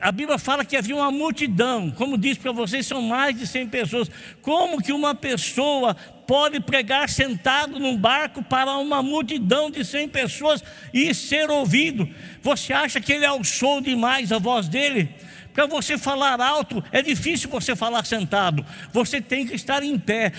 a 0.00 0.10
Bíblia 0.10 0.36
fala 0.36 0.64
que 0.64 0.76
havia 0.76 0.96
uma 0.96 1.12
multidão, 1.12 1.92
como 1.92 2.18
disse 2.18 2.40
para 2.40 2.50
vocês, 2.50 2.84
são 2.84 3.00
mais 3.00 3.38
de 3.38 3.46
100 3.46 3.68
pessoas. 3.68 4.10
Como 4.42 4.82
que 4.82 4.92
uma 4.92 5.14
pessoa 5.14 5.94
pode 6.26 6.58
pregar 6.58 7.08
sentado 7.08 7.78
num 7.78 7.96
barco 7.96 8.42
para 8.42 8.76
uma 8.78 9.00
multidão 9.00 9.70
de 9.70 9.84
100 9.84 10.08
pessoas 10.08 10.64
e 10.92 11.14
ser 11.14 11.48
ouvido? 11.50 12.08
Você 12.42 12.72
acha 12.72 13.00
que 13.00 13.12
ele 13.12 13.24
alçou 13.24 13.80
demais 13.80 14.32
a 14.32 14.38
voz 14.38 14.68
dele? 14.68 15.14
Para 15.54 15.66
você 15.66 15.96
falar 15.96 16.40
alto, 16.40 16.82
é 16.90 17.00
difícil 17.00 17.48
você 17.48 17.76
falar 17.76 18.04
sentado. 18.04 18.66
Você 18.92 19.20
tem 19.20 19.46
que 19.46 19.54
estar 19.54 19.84
em 19.84 19.96
pé, 19.96 20.32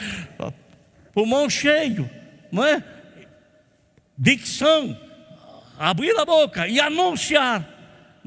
pulmão 1.13 1.49
cheio, 1.49 2.09
não 2.51 2.65
é? 2.65 2.83
Dicção, 4.17 4.99
abrir 5.79 6.17
a 6.19 6.25
boca 6.25 6.67
e 6.67 6.81
anunciar 6.81 7.76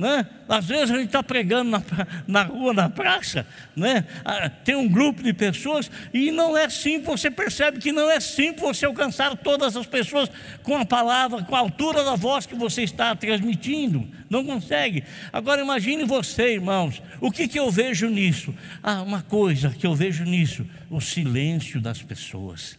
né? 0.00 0.26
Às 0.48 0.64
vezes 0.64 0.90
a 0.90 0.96
gente 0.96 1.08
está 1.08 1.22
pregando 1.22 1.70
na, 1.70 1.82
na 2.26 2.42
rua, 2.42 2.72
na 2.72 2.88
praça, 2.88 3.46
né? 3.76 4.06
Ah, 4.24 4.48
tem 4.48 4.74
um 4.74 4.88
grupo 4.88 5.22
de 5.22 5.34
pessoas 5.34 5.90
e 6.12 6.30
não 6.30 6.56
é 6.56 6.70
simples, 6.70 7.20
você 7.20 7.30
percebe 7.30 7.78
que 7.78 7.92
não 7.92 8.10
é 8.10 8.18
simples 8.18 8.62
você 8.62 8.86
alcançar 8.86 9.36
todas 9.36 9.76
as 9.76 9.86
pessoas 9.86 10.30
com 10.62 10.78
a 10.78 10.86
palavra, 10.86 11.42
com 11.42 11.54
a 11.54 11.58
altura 11.58 12.02
da 12.02 12.16
voz 12.16 12.46
que 12.46 12.54
você 12.54 12.82
está 12.82 13.14
transmitindo. 13.14 14.08
Não 14.30 14.42
consegue. 14.42 15.04
Agora 15.30 15.60
imagine 15.60 16.04
você, 16.04 16.54
irmãos, 16.54 17.02
o 17.20 17.30
que, 17.30 17.46
que 17.46 17.58
eu 17.58 17.70
vejo 17.70 18.08
nisso? 18.08 18.54
Ah, 18.82 19.02
uma 19.02 19.20
coisa 19.20 19.68
que 19.68 19.86
eu 19.86 19.94
vejo 19.94 20.24
nisso: 20.24 20.66
o 20.88 20.98
silêncio 20.98 21.78
das 21.78 22.02
pessoas. 22.02 22.78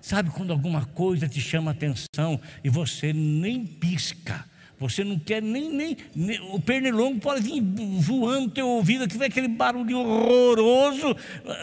Sabe 0.00 0.30
quando 0.30 0.52
alguma 0.52 0.86
coisa 0.86 1.28
te 1.28 1.40
chama 1.40 1.72
atenção 1.72 2.40
e 2.62 2.70
você 2.70 3.12
nem 3.12 3.66
pisca? 3.66 4.44
Você 4.78 5.02
não 5.02 5.18
quer 5.18 5.42
nem, 5.42 5.70
nem, 5.70 5.96
nem, 6.14 6.40
O 6.52 6.60
pernilongo 6.60 7.18
pode 7.20 7.42
vir 7.42 7.60
voando 8.00 8.50
teu 8.50 8.68
ouvido, 8.68 9.08
que 9.08 9.18
vem 9.18 9.26
aquele 9.28 9.48
barulho 9.48 9.98
horroroso, 9.98 11.16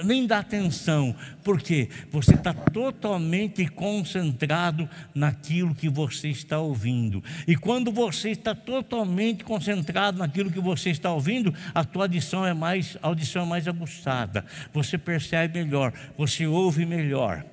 nem 0.03 0.27
dá 0.27 0.39
atenção. 0.39 1.15
Por 1.43 1.61
quê? 1.61 1.89
Você 2.11 2.33
está 2.33 2.53
totalmente 2.53 3.67
concentrado 3.67 4.89
naquilo 5.13 5.73
que 5.73 5.87
você 5.87 6.29
está 6.29 6.59
ouvindo. 6.59 7.23
E 7.47 7.55
quando 7.55 7.91
você 7.91 8.31
está 8.31 8.53
totalmente 8.53 9.43
concentrado 9.43 10.17
naquilo 10.17 10.51
que 10.51 10.59
você 10.59 10.89
está 10.89 11.13
ouvindo, 11.13 11.53
a 11.73 11.83
tua 11.83 12.03
audição 12.05 12.45
é 12.45 12.53
mais, 12.53 12.97
audição 13.01 13.43
é 13.43 13.45
mais 13.45 13.67
aguçada. 13.67 14.45
Você 14.73 14.97
percebe 14.97 15.63
melhor, 15.63 15.93
você 16.17 16.45
ouve 16.45 16.85
melhor. 16.85 17.45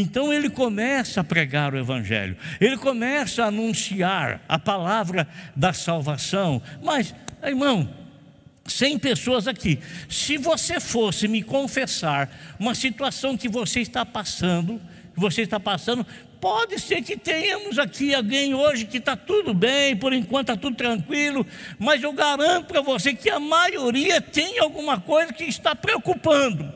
Então 0.00 0.32
ele 0.32 0.50
começa 0.50 1.22
a 1.22 1.24
pregar 1.24 1.72
o 1.72 1.78
Evangelho, 1.78 2.36
ele 2.60 2.76
começa 2.76 3.44
a 3.44 3.46
anunciar 3.46 4.42
a 4.46 4.58
palavra 4.58 5.26
da 5.54 5.72
salvação. 5.72 6.60
Mas, 6.82 7.14
irmão, 7.42 7.88
100 8.66 8.98
pessoas 8.98 9.48
aqui. 9.48 9.78
Se 10.08 10.36
você 10.36 10.80
fosse 10.80 11.26
me 11.26 11.42
confessar 11.42 12.28
uma 12.58 12.74
situação 12.74 13.36
que 13.36 13.48
você 13.48 13.80
está 13.80 14.04
passando, 14.04 14.80
que 15.14 15.20
você 15.20 15.42
está 15.42 15.58
passando, 15.58 16.06
pode 16.40 16.78
ser 16.78 17.00
que 17.00 17.16
tenhamos 17.16 17.78
aqui 17.78 18.14
alguém 18.14 18.54
hoje 18.54 18.84
que 18.84 18.98
está 18.98 19.16
tudo 19.16 19.54
bem, 19.54 19.96
por 19.96 20.12
enquanto 20.12 20.50
está 20.50 20.60
tudo 20.60 20.76
tranquilo, 20.76 21.46
mas 21.78 22.02
eu 22.02 22.12
garanto 22.12 22.66
para 22.66 22.82
você 22.82 23.14
que 23.14 23.30
a 23.30 23.40
maioria 23.40 24.20
tem 24.20 24.58
alguma 24.58 25.00
coisa 25.00 25.32
que 25.32 25.44
está 25.44 25.74
preocupando. 25.74 26.75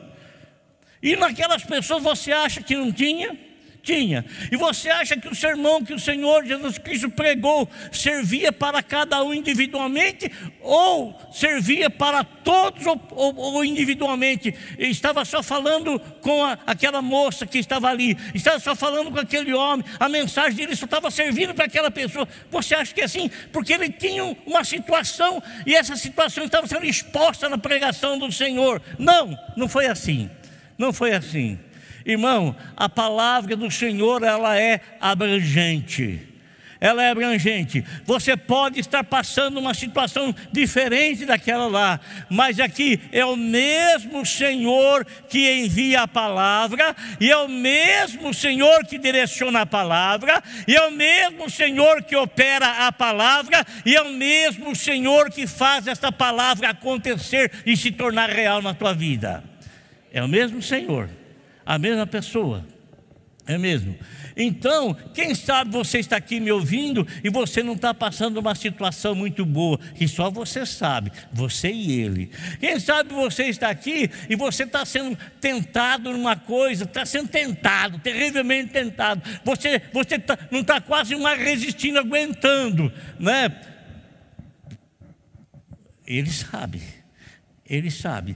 E 1.01 1.15
naquelas 1.15 1.63
pessoas 1.63 2.03
você 2.03 2.31
acha 2.31 2.61
que 2.61 2.75
não 2.75 2.91
tinha? 2.91 3.37
Tinha. 3.83 4.23
E 4.51 4.55
você 4.55 4.91
acha 4.91 5.17
que 5.17 5.27
o 5.27 5.33
sermão 5.33 5.83
que 5.83 5.93
o 5.93 5.99
Senhor 5.99 6.45
Jesus 6.45 6.77
Cristo 6.77 7.09
pregou 7.09 7.67
servia 7.91 8.51
para 8.51 8.83
cada 8.83 9.23
um 9.23 9.33
individualmente 9.33 10.31
ou 10.61 11.19
servia 11.31 11.89
para 11.89 12.23
todos 12.23 12.85
ou, 12.85 13.01
ou, 13.09 13.35
ou 13.35 13.65
individualmente? 13.65 14.53
Estava 14.77 15.25
só 15.25 15.41
falando 15.41 15.99
com 16.21 16.43
a, 16.43 16.59
aquela 16.67 17.01
moça 17.01 17.47
que 17.47 17.57
estava 17.57 17.89
ali, 17.89 18.15
estava 18.35 18.59
só 18.59 18.75
falando 18.75 19.09
com 19.09 19.19
aquele 19.19 19.51
homem, 19.51 19.83
a 19.99 20.07
mensagem 20.07 20.55
dele 20.55 20.75
só 20.75 20.85
estava 20.85 21.09
servindo 21.09 21.55
para 21.55 21.65
aquela 21.65 21.89
pessoa. 21.89 22.27
Você 22.51 22.75
acha 22.75 22.93
que 22.93 23.01
é 23.01 23.05
assim? 23.05 23.31
Porque 23.51 23.73
ele 23.73 23.89
tinha 23.89 24.23
uma 24.45 24.63
situação 24.63 25.41
e 25.65 25.73
essa 25.73 25.95
situação 25.95 26.45
estava 26.45 26.67
sendo 26.67 26.85
exposta 26.85 27.49
na 27.49 27.57
pregação 27.57 28.19
do 28.19 28.31
Senhor. 28.31 28.79
Não, 28.99 29.35
não 29.57 29.67
foi 29.67 29.87
assim. 29.87 30.29
Não 30.81 30.91
foi 30.91 31.13
assim. 31.13 31.59
Irmão, 32.03 32.55
a 32.75 32.89
palavra 32.89 33.55
do 33.55 33.69
Senhor 33.69 34.23
ela 34.23 34.59
é 34.59 34.81
abrangente. 34.99 36.27
ela 36.79 37.03
é 37.03 37.11
abrangente. 37.11 37.85
Você 38.03 38.35
pode 38.35 38.79
estar 38.79 39.03
passando 39.03 39.59
uma 39.59 39.75
situação 39.75 40.33
diferente 40.51 41.23
daquela 41.23 41.67
lá, 41.67 41.99
mas 42.27 42.59
aqui 42.59 42.99
é 43.11 43.23
o 43.23 43.35
mesmo 43.35 44.25
Senhor 44.25 45.05
que 45.29 45.47
envia 45.47 46.01
a 46.01 46.07
palavra, 46.07 46.95
e 47.19 47.29
é 47.29 47.37
o 47.37 47.47
mesmo 47.47 48.33
Senhor 48.33 48.83
que 48.83 48.97
direciona 48.97 49.61
a 49.61 49.65
palavra, 49.67 50.41
e 50.67 50.75
é 50.75 50.81
o 50.87 50.91
mesmo 50.91 51.47
Senhor 51.47 52.01
que 52.01 52.15
opera 52.15 52.87
a 52.87 52.91
palavra, 52.91 53.63
e 53.85 53.95
é 53.95 54.01
o 54.01 54.13
mesmo 54.13 54.75
Senhor 54.75 55.29
que 55.29 55.45
faz 55.45 55.85
essa 55.85 56.11
palavra 56.11 56.69
acontecer 56.69 57.51
e 57.67 57.77
se 57.77 57.91
tornar 57.91 58.31
real 58.31 58.63
na 58.63 58.73
tua 58.73 58.95
vida. 58.95 59.50
É 60.11 60.21
o 60.23 60.27
mesmo 60.27 60.61
Senhor, 60.61 61.09
a 61.65 61.77
mesma 61.77 62.05
pessoa. 62.05 62.65
É 63.47 63.57
mesmo? 63.57 63.97
Então, 64.35 64.93
quem 65.13 65.33
sabe 65.35 65.71
você 65.71 65.99
está 65.99 66.17
aqui 66.17 66.39
me 66.39 66.51
ouvindo 66.51 67.07
e 67.23 67.29
você 67.29 67.63
não 67.63 67.73
está 67.73 67.93
passando 67.93 68.37
uma 68.37 68.55
situação 68.55 69.15
muito 69.15 69.45
boa, 69.45 69.77
que 69.95 70.07
só 70.07 70.29
você 70.29 70.65
sabe, 70.65 71.11
você 71.33 71.71
e 71.71 71.99
ele. 71.99 72.31
Quem 72.59 72.79
sabe 72.79 73.13
você 73.13 73.45
está 73.45 73.69
aqui 73.69 74.09
e 74.29 74.35
você 74.35 74.63
está 74.63 74.85
sendo 74.85 75.17
tentado 75.39 76.11
numa 76.11 76.35
coisa, 76.35 76.83
está 76.83 77.05
sendo 77.05 77.29
tentado, 77.29 77.99
terrivelmente 77.99 78.71
tentado. 78.71 79.21
Você, 79.43 79.81
você 79.91 80.19
tá, 80.19 80.37
não 80.49 80.61
está 80.61 80.79
quase 80.79 81.15
mais 81.15 81.41
resistindo, 81.41 81.99
aguentando, 81.99 82.91
né? 83.19 83.49
Ele 86.05 86.29
sabe. 86.29 87.00
Ele 87.71 87.89
sabe. 87.89 88.35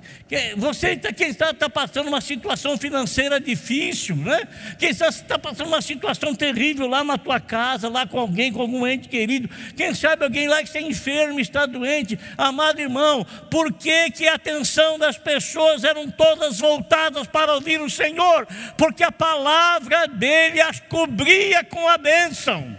Você, 0.55 0.95
quem 0.95 1.27
está, 1.27 1.49
está 1.49 1.69
passando 1.69 2.07
uma 2.07 2.21
situação 2.21 2.77
financeira 2.77 3.37
difícil, 3.37 4.15
né? 4.15 4.47
Quem 4.79 4.91
está, 4.91 5.09
está 5.09 5.37
passando 5.37 5.67
uma 5.67 5.81
situação 5.81 6.33
terrível 6.33 6.87
lá 6.87 7.03
na 7.03 7.17
tua 7.17 7.37
casa, 7.37 7.89
lá 7.89 8.07
com 8.07 8.17
alguém, 8.17 8.53
com 8.53 8.61
algum 8.61 8.87
ente 8.87 9.09
querido. 9.09 9.49
Quem 9.75 9.93
sabe 9.93 10.23
alguém 10.23 10.47
lá 10.47 10.59
que 10.59 10.69
está 10.69 10.79
enfermo, 10.79 11.37
está 11.37 11.65
doente. 11.65 12.17
Amado 12.37 12.79
irmão, 12.79 13.25
por 13.51 13.73
que, 13.73 14.09
que 14.11 14.25
a 14.25 14.35
atenção 14.35 14.97
das 14.97 15.17
pessoas 15.17 15.83
eram 15.83 16.09
todas 16.09 16.59
voltadas 16.59 17.27
para 17.27 17.55
ouvir 17.55 17.81
o 17.81 17.89
Senhor? 17.89 18.47
Porque 18.77 19.03
a 19.03 19.11
palavra 19.11 20.07
dele 20.07 20.61
as 20.61 20.79
cobria 20.79 21.61
com 21.61 21.89
a 21.89 21.97
bênção. 21.97 22.77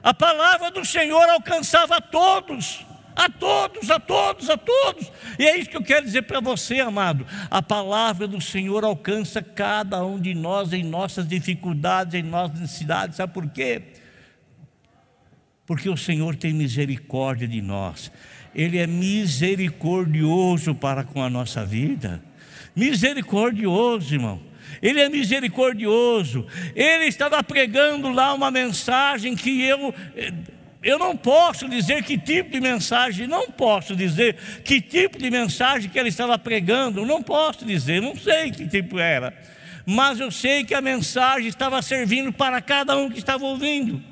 A 0.00 0.14
palavra 0.14 0.70
do 0.70 0.84
Senhor 0.84 1.28
alcançava 1.30 2.00
todos. 2.00 2.88
A 3.20 3.28
todos, 3.28 3.90
a 3.90 4.00
todos, 4.00 4.48
a 4.48 4.56
todos. 4.56 5.12
E 5.38 5.46
é 5.46 5.58
isso 5.58 5.68
que 5.68 5.76
eu 5.76 5.82
quero 5.82 6.06
dizer 6.06 6.22
para 6.22 6.40
você, 6.40 6.80
amado. 6.80 7.26
A 7.50 7.60
palavra 7.60 8.26
do 8.26 8.40
Senhor 8.40 8.82
alcança 8.82 9.42
cada 9.42 10.02
um 10.02 10.18
de 10.18 10.32
nós 10.32 10.72
em 10.72 10.82
nossas 10.82 11.28
dificuldades, 11.28 12.14
em 12.14 12.22
nossas 12.22 12.58
necessidades. 12.58 13.16
Sabe 13.16 13.34
por 13.34 13.46
quê? 13.50 13.82
Porque 15.66 15.90
o 15.90 15.98
Senhor 15.98 16.34
tem 16.34 16.54
misericórdia 16.54 17.46
de 17.46 17.60
nós. 17.60 18.10
Ele 18.54 18.78
é 18.78 18.86
misericordioso 18.86 20.74
para 20.74 21.04
com 21.04 21.22
a 21.22 21.28
nossa 21.28 21.62
vida. 21.62 22.24
Misericordioso, 22.74 24.14
irmão. 24.14 24.40
Ele 24.80 24.98
é 24.98 25.10
misericordioso. 25.10 26.46
Ele 26.74 27.04
estava 27.04 27.44
pregando 27.44 28.08
lá 28.10 28.32
uma 28.32 28.50
mensagem 28.50 29.36
que 29.36 29.62
eu 29.62 29.94
eh, 30.16 30.32
eu 30.82 30.98
não 30.98 31.16
posso 31.16 31.68
dizer 31.68 32.02
que 32.02 32.16
tipo 32.16 32.50
de 32.50 32.60
mensagem, 32.60 33.26
não 33.26 33.50
posso 33.50 33.94
dizer 33.94 34.36
que 34.64 34.80
tipo 34.80 35.18
de 35.18 35.30
mensagem 35.30 35.90
que 35.90 35.98
ele 35.98 36.08
estava 36.08 36.38
pregando, 36.38 37.04
não 37.04 37.22
posso 37.22 37.64
dizer, 37.64 38.00
não 38.00 38.16
sei 38.16 38.50
que 38.50 38.66
tipo 38.66 38.98
era, 38.98 39.36
mas 39.84 40.18
eu 40.20 40.30
sei 40.30 40.64
que 40.64 40.74
a 40.74 40.80
mensagem 40.80 41.48
estava 41.48 41.82
servindo 41.82 42.32
para 42.32 42.60
cada 42.62 42.96
um 42.96 43.10
que 43.10 43.18
estava 43.18 43.44
ouvindo. 43.44 44.02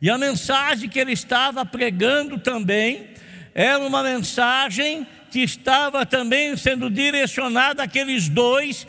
E 0.00 0.10
a 0.10 0.18
mensagem 0.18 0.88
que 0.88 0.98
ele 0.98 1.12
estava 1.12 1.64
pregando 1.64 2.38
também 2.38 3.08
era 3.54 3.78
uma 3.78 4.02
mensagem 4.02 5.06
que 5.30 5.40
estava 5.40 6.06
também 6.06 6.56
sendo 6.56 6.88
direcionada 6.88 7.82
àqueles 7.82 8.28
dois 8.28 8.86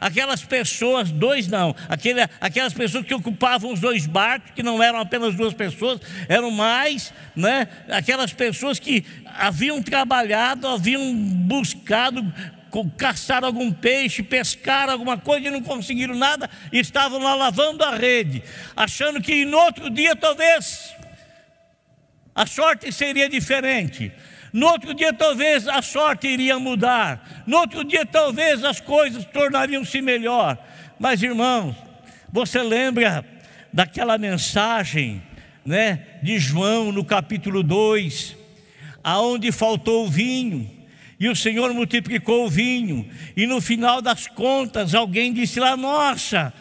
aquelas 0.00 0.44
pessoas, 0.44 1.10
dois 1.10 1.46
não, 1.46 1.74
aquele, 1.88 2.20
aquelas 2.40 2.74
pessoas 2.74 3.04
que 3.06 3.14
ocupavam 3.14 3.72
os 3.72 3.80
dois 3.80 4.06
barcos, 4.06 4.50
que 4.54 4.62
não 4.62 4.82
eram 4.82 4.98
apenas 4.98 5.34
duas 5.34 5.54
pessoas, 5.54 6.00
eram 6.28 6.50
mais, 6.50 7.12
né? 7.36 7.68
aquelas 7.88 8.32
pessoas 8.32 8.78
que 8.78 9.04
haviam 9.24 9.82
trabalhado, 9.82 10.66
haviam 10.66 11.14
buscado 11.14 12.22
caçar 12.96 13.44
algum 13.44 13.70
peixe, 13.70 14.22
pescar 14.22 14.88
alguma 14.88 15.18
coisa 15.18 15.48
e 15.48 15.50
não 15.50 15.62
conseguiram 15.62 16.14
nada, 16.14 16.48
e 16.72 16.78
estavam 16.78 17.18
lá 17.18 17.34
lavando 17.34 17.84
a 17.84 17.96
rede, 17.96 18.42
achando 18.74 19.20
que 19.20 19.44
no 19.44 19.58
outro 19.58 19.90
dia 19.90 20.16
talvez 20.16 20.94
a 22.34 22.46
sorte 22.46 22.90
seria 22.90 23.28
diferente. 23.28 24.10
No 24.52 24.66
outro 24.66 24.92
dia, 24.92 25.12
talvez 25.12 25.66
a 25.66 25.80
sorte 25.80 26.28
iria 26.28 26.58
mudar. 26.58 27.44
No 27.46 27.58
outro 27.58 27.82
dia, 27.82 28.04
talvez 28.04 28.62
as 28.64 28.80
coisas 28.80 29.24
tornariam-se 29.24 30.02
melhor. 30.02 30.58
Mas, 30.98 31.22
irmãos, 31.22 31.74
você 32.30 32.62
lembra 32.62 33.24
daquela 33.72 34.18
mensagem 34.18 35.22
né, 35.64 36.06
de 36.22 36.38
João 36.38 36.92
no 36.92 37.04
capítulo 37.04 37.62
2, 37.62 38.36
aonde 39.02 39.50
faltou 39.50 40.06
o 40.06 40.10
vinho, 40.10 40.70
e 41.18 41.28
o 41.28 41.36
Senhor 41.36 41.72
multiplicou 41.72 42.46
o 42.46 42.50
vinho, 42.50 43.08
e 43.36 43.46
no 43.46 43.60
final 43.60 44.02
das 44.02 44.26
contas 44.26 44.94
alguém 44.94 45.32
disse 45.32 45.60
lá: 45.60 45.76
Nossa, 45.76 46.52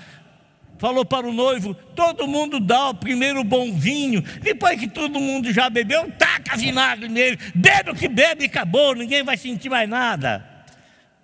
falou 0.82 1.06
para 1.06 1.28
o 1.28 1.32
noivo: 1.32 1.76
todo 1.76 2.28
mundo 2.28 2.60
dá 2.60 2.90
o 2.90 2.96
primeiro 2.96 3.44
bom 3.44 3.72
vinho, 3.72 4.22
depois 4.42 4.80
que 4.80 4.88
todo 4.88 5.20
mundo 5.20 5.54
já 5.54 5.70
bebeu, 5.70 6.12
taca 6.14 6.58
vinagre 6.58 7.08
nele, 7.08 7.38
bebe 7.54 7.92
o 7.92 7.96
que 7.96 8.10
bebe 8.10 8.46
e 8.46 8.48
acabou, 8.48 8.96
ninguém 8.96 9.24
vai 9.24 9.38
sentir 9.38 9.70
mais 9.70 9.88
nada. 9.88 10.44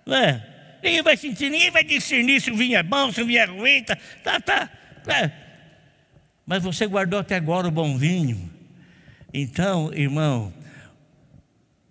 É, 0.06 0.40
ninguém 0.80 1.02
vai 1.02 1.16
sentir, 1.16 1.50
ninguém 1.50 1.72
vai 1.72 1.82
discernir 1.82 2.40
se 2.40 2.52
o 2.52 2.56
vinho 2.56 2.78
é 2.78 2.82
bom, 2.84 3.10
se 3.10 3.20
o 3.20 3.26
vinho 3.26 3.40
é 3.40 3.44
ruim, 3.44 3.82
tá, 3.82 3.98
tá, 4.22 4.40
tá. 4.40 4.70
É. 5.08 5.30
Mas 6.46 6.62
você 6.62 6.86
guardou 6.86 7.18
até 7.18 7.34
agora 7.34 7.66
o 7.66 7.72
bom 7.72 7.98
vinho. 7.98 8.48
Então, 9.34 9.92
irmão, 9.92 10.54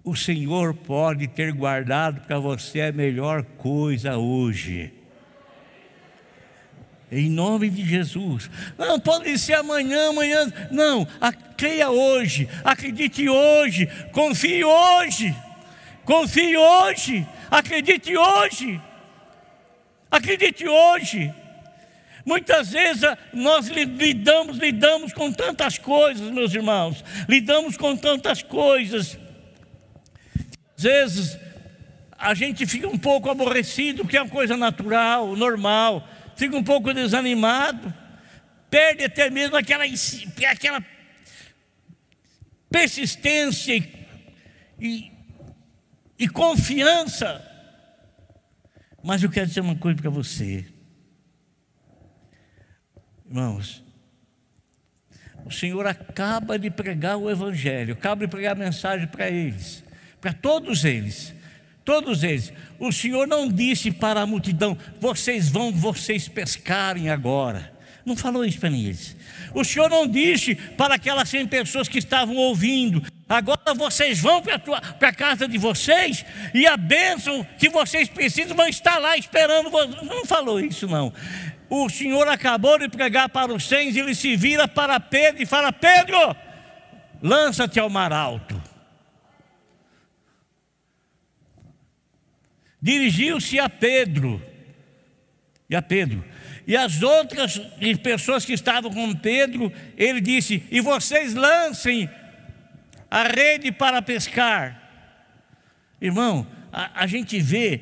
o 0.03 0.15
Senhor 0.15 0.73
pode 0.73 1.27
ter 1.27 1.51
guardado 1.51 2.21
para 2.21 2.39
você 2.39 2.81
a 2.81 2.91
melhor 2.93 3.43
coisa 3.43 4.17
hoje. 4.17 4.96
Em 7.09 7.29
nome 7.29 7.69
de 7.69 7.85
Jesus. 7.85 8.49
Não 8.77 8.99
pode 8.99 9.37
ser 9.39 9.53
amanhã, 9.53 10.09
amanhã. 10.09 10.51
Não, 10.69 11.07
creia 11.55 11.89
hoje, 11.89 12.49
acredite 12.63 13.29
hoje, 13.29 13.87
confie 14.11 14.63
hoje, 14.63 15.33
confie 16.03 16.57
hoje, 16.57 17.25
acredite 17.49 18.15
hoje, 18.15 18.81
acredite 20.11 20.67
hoje. 20.67 21.33
Muitas 22.25 22.71
vezes 22.71 23.03
nós 23.33 23.67
lidamos, 23.67 24.57
lidamos 24.57 25.13
com 25.13 25.31
tantas 25.31 25.77
coisas, 25.77 26.29
meus 26.29 26.53
irmãos, 26.53 27.05
lidamos 27.29 27.77
com 27.77 27.95
tantas 27.95 28.43
coisas. 28.43 29.17
Às 30.77 30.83
vezes 30.83 31.37
a 32.19 32.33
gente 32.33 32.65
fica 32.65 32.87
um 32.89 32.97
pouco 32.97 33.29
aborrecido, 33.29 34.05
que 34.05 34.17
é 34.17 34.21
uma 34.21 34.29
coisa 34.29 34.57
natural, 34.57 35.37
normal 35.37 36.05
fica 36.37 36.55
um 36.55 36.63
pouco 36.63 36.93
desanimado, 36.93 37.93
perde 38.69 39.03
até 39.03 39.29
mesmo 39.29 39.57
aquela, 39.57 39.83
aquela 40.49 40.85
persistência 42.69 43.75
e, 43.75 43.91
e, 44.79 45.11
e 46.19 46.29
confiança. 46.29 47.43
Mas 49.03 49.23
eu 49.23 49.29
quero 49.29 49.47
dizer 49.47 49.61
uma 49.61 49.75
coisa 49.75 49.99
para 49.99 50.11
você, 50.11 50.65
irmãos. 53.25 53.83
O 55.43 55.51
Senhor 55.51 55.87
acaba 55.87 56.59
de 56.59 56.69
pregar 56.69 57.17
o 57.17 57.29
Evangelho, 57.29 57.93
acaba 57.93 58.25
de 58.25 58.29
pregar 58.29 58.51
a 58.51 58.59
mensagem 58.59 59.07
para 59.07 59.29
eles, 59.29 59.83
para 60.19 60.33
todos 60.33 60.83
eles 60.83 61.33
todos 61.87 62.21
eles. 62.21 62.51
O 62.77 62.91
Senhor 62.91 63.25
não 63.25 63.47
disse 63.47 63.89
para 63.91 64.19
a 64.21 64.27
multidão: 64.27 64.77
vocês 64.99 65.47
vão, 65.47 65.71
vocês 65.71 66.27
pescarem 66.27 67.09
agora. 67.09 67.71
Não 68.05 68.15
falou 68.15 68.43
isso 68.43 68.59
para 68.59 68.69
eles. 68.69 69.15
O 69.53 69.63
Senhor 69.63 69.89
não 69.89 70.05
disse 70.05 70.53
para 70.53 70.95
aquelas 70.95 71.29
100 71.29 71.47
pessoas 71.47 71.87
que 71.87 71.97
estavam 71.97 72.35
ouvindo: 72.35 73.01
agora 73.27 73.73
vocês 73.73 74.19
vão 74.19 74.41
para 74.41 75.07
a 75.07 75.13
casa 75.13 75.47
de 75.47 75.57
vocês 75.57 76.25
e 76.53 76.67
a 76.67 76.75
bênção 76.75 77.47
que 77.57 77.69
vocês 77.69 78.09
precisam 78.09 78.55
vão 78.55 78.67
estar 78.67 78.97
lá 78.97 79.17
esperando 79.17 79.69
vocês. 79.69 79.95
Não 80.03 80.25
falou 80.25 80.59
isso, 80.59 80.87
não. 80.87 81.13
O 81.69 81.89
Senhor 81.89 82.27
acabou 82.27 82.77
de 82.77 82.89
pregar 82.89 83.29
para 83.29 83.53
os 83.53 83.65
100 83.65 83.91
e 83.91 83.99
ele 83.99 84.13
se 84.13 84.35
vira 84.35 84.67
para 84.67 84.99
Pedro 84.99 85.41
e 85.41 85.45
fala: 85.45 85.71
Pedro, 85.71 86.35
lança-te 87.21 87.79
ao 87.79 87.89
mar 87.89 88.11
alto. 88.11 88.56
Dirigiu-se 92.87 93.59
a 93.59 93.67
Pedro, 93.67 94.41
e 95.69 95.75
a 95.75 95.81
Pedro, 95.81 96.23
E 96.65 96.75
as 96.75 97.01
outras 97.01 97.59
pessoas 98.01 98.45
que 98.45 98.53
estavam 98.53 98.91
com 98.91 99.13
Pedro, 99.15 99.71
ele 99.97 100.21
disse: 100.21 100.63
E 100.69 100.81
vocês 100.81 101.33
lancem 101.33 102.09
a 103.09 103.23
rede 103.23 103.71
para 103.71 104.01
pescar. 104.01 104.81
Irmão, 106.01 106.45
a, 106.71 107.03
a 107.03 107.07
gente 107.07 107.39
vê 107.39 107.81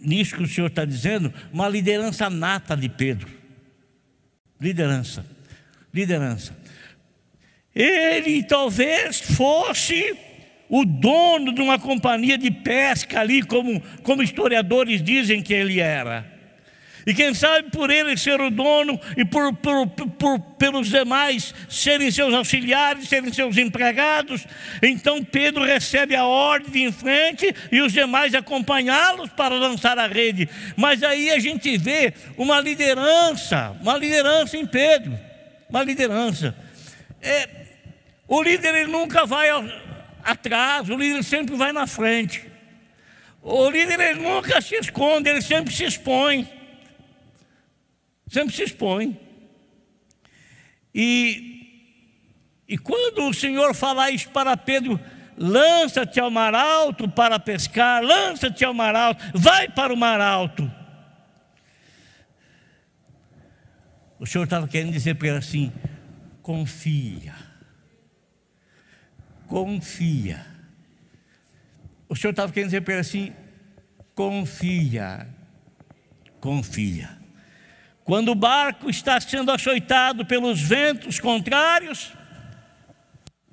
nisso 0.00 0.36
que 0.36 0.42
o 0.42 0.48
Senhor 0.48 0.68
está 0.68 0.84
dizendo 0.84 1.32
uma 1.52 1.68
liderança 1.68 2.30
nata 2.30 2.76
de 2.76 2.88
Pedro. 2.88 3.28
Liderança, 4.60 5.26
liderança. 5.92 6.56
Ele 7.74 8.42
talvez 8.44 9.20
fosse 9.20 10.16
o 10.70 10.84
dono 10.84 11.52
de 11.52 11.60
uma 11.60 11.78
companhia 11.78 12.38
de 12.38 12.50
pesca 12.50 13.20
ali, 13.20 13.42
como, 13.42 13.82
como 14.04 14.22
historiadores 14.22 15.02
dizem 15.02 15.42
que 15.42 15.52
ele 15.52 15.80
era. 15.80 16.24
E 17.06 17.14
quem 17.14 17.34
sabe 17.34 17.70
por 17.70 17.90
ele 17.90 18.16
ser 18.16 18.40
o 18.40 18.50
dono 18.50 19.00
e 19.16 19.24
por, 19.24 19.52
por, 19.56 19.86
por, 19.88 20.38
pelos 20.38 20.88
demais 20.88 21.52
serem 21.68 22.10
seus 22.10 22.32
auxiliares, 22.32 23.08
serem 23.08 23.32
seus 23.32 23.56
empregados, 23.56 24.46
então 24.82 25.24
Pedro 25.24 25.64
recebe 25.64 26.14
a 26.14 26.24
ordem 26.24 26.70
de 26.70 26.82
em 26.82 26.92
frente 26.92 27.52
e 27.72 27.80
os 27.80 27.92
demais 27.92 28.34
acompanhá-los 28.34 29.30
para 29.30 29.54
lançar 29.54 29.98
a 29.98 30.06
rede. 30.06 30.48
Mas 30.76 31.02
aí 31.02 31.30
a 31.30 31.38
gente 31.40 31.76
vê 31.78 32.12
uma 32.36 32.60
liderança, 32.60 33.76
uma 33.80 33.96
liderança 33.96 34.56
em 34.56 34.66
Pedro, 34.66 35.18
uma 35.68 35.82
liderança. 35.82 36.54
É, 37.22 37.48
o 38.28 38.42
líder 38.42 38.74
ele 38.74 38.92
nunca 38.92 39.26
vai 39.26 39.48
atrás, 40.24 40.88
o 40.88 40.96
líder 40.96 41.22
sempre 41.22 41.56
vai 41.56 41.72
na 41.72 41.86
frente. 41.86 42.50
O 43.42 43.70
líder 43.70 44.16
nunca 44.16 44.60
se 44.60 44.76
esconde, 44.76 45.28
ele 45.28 45.42
sempre 45.42 45.74
se 45.74 45.84
expõe. 45.84 46.48
Sempre 48.28 48.54
se 48.54 48.62
expõe. 48.62 49.18
E, 50.94 52.04
e 52.68 52.78
quando 52.78 53.28
o 53.28 53.34
Senhor 53.34 53.74
falar 53.74 54.10
isso 54.10 54.28
para 54.30 54.56
Pedro, 54.56 55.00
lança-te 55.36 56.20
ao 56.20 56.30
mar 56.30 56.54
alto 56.54 57.08
para 57.08 57.38
pescar, 57.38 58.02
lança-te 58.02 58.64
ao 58.64 58.74
mar 58.74 58.94
alto, 58.94 59.24
vai 59.34 59.68
para 59.68 59.92
o 59.92 59.96
mar 59.96 60.20
alto. 60.20 60.70
O 64.18 64.26
Senhor 64.26 64.44
estava 64.44 64.68
querendo 64.68 64.92
dizer 64.92 65.14
para 65.14 65.28
ele 65.28 65.38
assim: 65.38 65.72
confia, 66.42 67.34
confia. 69.50 70.46
O 72.08 72.14
Senhor 72.14 72.30
estava 72.30 72.52
querendo 72.52 72.68
dizer 72.68 72.82
para 72.82 72.94
ele 72.94 73.00
assim: 73.00 73.32
confia, 74.14 75.28
confia. 76.40 77.18
Quando 78.04 78.30
o 78.30 78.34
barco 78.34 78.88
está 78.88 79.20
sendo 79.20 79.50
açoitado 79.50 80.24
pelos 80.24 80.60
ventos 80.60 81.18
contrários, 81.18 82.12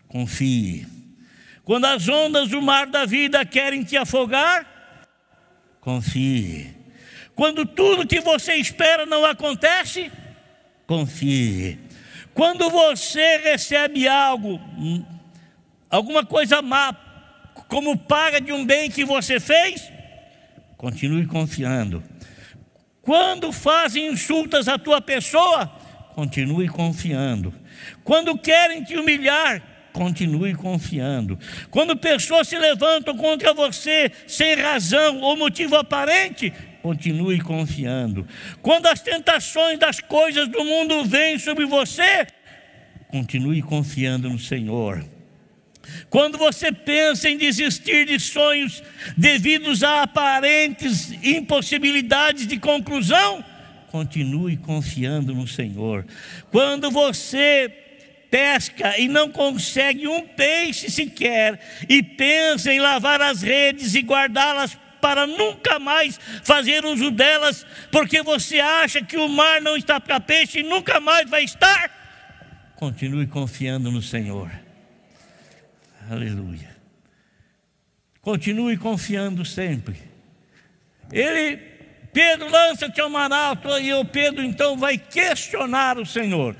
confie. 0.07 0.87
Quando 1.63 1.85
as 1.85 2.07
ondas 2.07 2.49
do 2.49 2.61
mar 2.61 2.87
da 2.87 3.03
vida 3.05 3.43
querem 3.43 3.83
te 3.83 3.97
afogar, 3.97 4.65
confie. 5.81 6.75
Quando 7.35 7.65
tudo 7.65 8.07
que 8.07 8.19
você 8.19 8.55
espera 8.55 9.05
não 9.05 9.25
acontece, 9.25 10.11
confie. 10.85 11.79
Quando 12.33 12.69
você 12.69 13.37
recebe 13.37 14.07
algo, 14.07 14.59
alguma 15.89 16.25
coisa 16.25 16.61
má, 16.61 16.95
como 17.67 17.97
paga 17.97 18.39
de 18.39 18.51
um 18.51 18.65
bem 18.65 18.89
que 18.89 19.03
você 19.03 19.39
fez, 19.39 19.91
continue 20.77 21.25
confiando. 21.25 22.03
Quando 23.01 23.51
fazem 23.51 24.07
insultas 24.07 24.67
à 24.67 24.77
tua 24.77 25.01
pessoa, 25.01 25.67
continue 26.13 26.67
confiando. 26.67 27.53
Quando 28.03 28.37
querem 28.37 28.83
te 28.83 28.97
humilhar, 28.97 29.61
continue 29.93 30.53
confiando. 30.53 31.39
Quando 31.71 31.95
pessoas 31.95 32.47
se 32.47 32.57
levantam 32.57 33.15
contra 33.15 33.53
você 33.53 34.11
sem 34.27 34.55
razão 34.55 35.21
ou 35.21 35.35
motivo 35.37 35.75
aparente, 35.75 36.53
continue 36.81 37.39
confiando. 37.41 38.27
Quando 38.61 38.87
as 38.87 39.01
tentações 39.01 39.79
das 39.79 39.99
coisas 39.99 40.47
do 40.47 40.63
mundo 40.63 41.03
vêm 41.05 41.39
sobre 41.39 41.65
você, 41.65 42.27
continue 43.07 43.61
confiando 43.61 44.29
no 44.29 44.37
Senhor. 44.37 45.03
Quando 46.09 46.37
você 46.37 46.71
pensa 46.71 47.29
em 47.29 47.37
desistir 47.37 48.05
de 48.05 48.19
sonhos 48.19 48.81
devidos 49.15 49.83
a 49.83 50.03
aparentes 50.03 51.11
impossibilidades 51.23 52.47
de 52.47 52.57
conclusão, 52.57 53.43
continue 53.91 54.57
confiando 54.57 55.33
no 55.33 55.47
Senhor. 55.47 56.05
Quando 56.51 56.91
você 56.91 57.71
pesca 58.29 58.97
e 58.99 59.07
não 59.07 59.31
consegue 59.31 60.07
um 60.07 60.27
peixe 60.27 60.89
sequer, 60.89 61.59
e 61.87 62.03
pensa 62.03 62.71
em 62.71 62.79
lavar 62.79 63.21
as 63.21 63.41
redes 63.41 63.95
e 63.95 64.01
guardá-las 64.01 64.77
para 64.99 65.25
nunca 65.27 65.79
mais 65.79 66.19
fazer 66.43 66.83
uso 66.83 67.11
delas, 67.11 67.65
porque 67.91 68.21
você 68.21 68.59
acha 68.59 69.01
que 69.01 69.17
o 69.17 69.29
mar 69.29 69.61
não 69.61 69.77
está 69.77 69.99
para 69.99 70.19
peixe 70.19 70.59
e 70.59 70.63
nunca 70.63 70.99
mais 70.99 71.29
vai 71.29 71.43
estar, 71.43 71.89
continue 72.75 73.27
confiando 73.27 73.91
no 73.91 74.01
Senhor. 74.01 74.51
Aleluia. 76.09 76.73
Continue 78.21 78.77
confiando 78.77 79.43
sempre. 79.43 79.97
Ele, 81.11 81.57
Pedro, 82.13 82.49
lança-te 82.49 83.01
ao 83.01 83.09
mar 83.09 83.31
alto, 83.31 83.67
e 83.77 83.93
o 83.93 84.05
Pedro 84.05 84.41
então 84.41 84.77
vai 84.77 84.97
questionar 84.97 85.97
o 85.97 86.05
Senhor. 86.05 86.55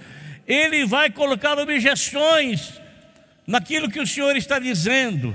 Ele 0.46 0.86
vai 0.86 1.10
colocar 1.10 1.58
objeções 1.58 2.74
naquilo 3.46 3.90
que 3.90 4.02
o 4.02 4.08
Senhor 4.08 4.36
está 4.36 4.60
dizendo. 4.60 5.34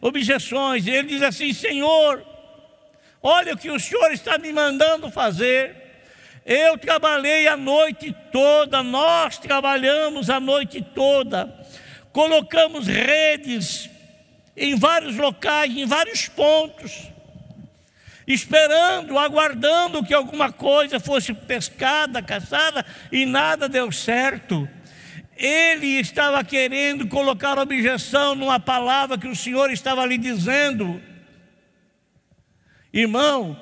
Objeções. 0.00 0.84
Ele 0.86 1.08
diz 1.08 1.22
assim: 1.22 1.52
Senhor, 1.52 2.24
olha 3.22 3.54
o 3.54 3.58
que 3.58 3.70
o 3.70 3.78
Senhor 3.78 4.10
está 4.10 4.38
me 4.38 4.52
mandando 4.52 5.08
fazer. 5.08 5.76
Eu 6.44 6.76
trabalhei 6.76 7.46
a 7.46 7.56
noite 7.56 8.12
toda, 8.32 8.82
nós 8.82 9.38
trabalhamos 9.38 10.28
a 10.28 10.40
noite 10.40 10.82
toda 10.82 11.62
colocamos 12.12 12.86
redes 12.86 13.90
em 14.56 14.76
vários 14.76 15.16
locais, 15.16 15.74
em 15.74 15.86
vários 15.86 16.28
pontos, 16.28 17.08
esperando, 18.26 19.18
aguardando 19.18 20.04
que 20.04 20.14
alguma 20.14 20.52
coisa 20.52 21.00
fosse 21.00 21.32
pescada, 21.32 22.22
caçada, 22.22 22.84
e 23.10 23.24
nada 23.24 23.68
deu 23.68 23.90
certo. 23.90 24.68
Ele 25.36 25.98
estava 25.98 26.44
querendo 26.44 27.08
colocar 27.08 27.58
objeção 27.58 28.34
numa 28.34 28.60
palavra 28.60 29.18
que 29.18 29.26
o 29.26 29.34
Senhor 29.34 29.70
estava 29.70 30.04
lhe 30.04 30.18
dizendo. 30.18 31.02
Irmão, 32.92 33.58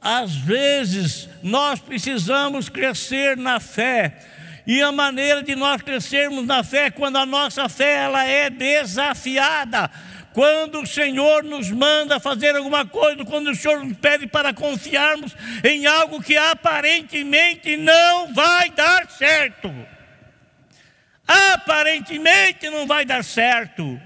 às 0.00 0.34
vezes 0.34 1.28
nós 1.42 1.80
precisamos 1.80 2.68
crescer 2.68 3.36
na 3.36 3.60
fé 3.60 4.31
e 4.66 4.80
a 4.80 4.92
maneira 4.92 5.42
de 5.42 5.54
nós 5.54 5.82
crescermos 5.82 6.46
na 6.46 6.62
fé 6.62 6.90
quando 6.90 7.16
a 7.16 7.26
nossa 7.26 7.68
fé 7.68 8.04
ela 8.04 8.24
é 8.24 8.48
desafiada. 8.48 9.90
Quando 10.32 10.80
o 10.80 10.86
Senhor 10.86 11.44
nos 11.44 11.70
manda 11.70 12.18
fazer 12.18 12.56
alguma 12.56 12.86
coisa, 12.86 13.24
quando 13.24 13.50
o 13.50 13.54
Senhor 13.54 13.84
nos 13.84 13.96
pede 13.98 14.26
para 14.26 14.54
confiarmos 14.54 15.36
em 15.62 15.84
algo 15.86 16.22
que 16.22 16.36
aparentemente 16.36 17.76
não 17.76 18.32
vai 18.32 18.70
dar 18.70 19.10
certo. 19.10 19.70
Aparentemente 21.26 22.70
não 22.70 22.86
vai 22.86 23.04
dar 23.04 23.22
certo. 23.22 24.00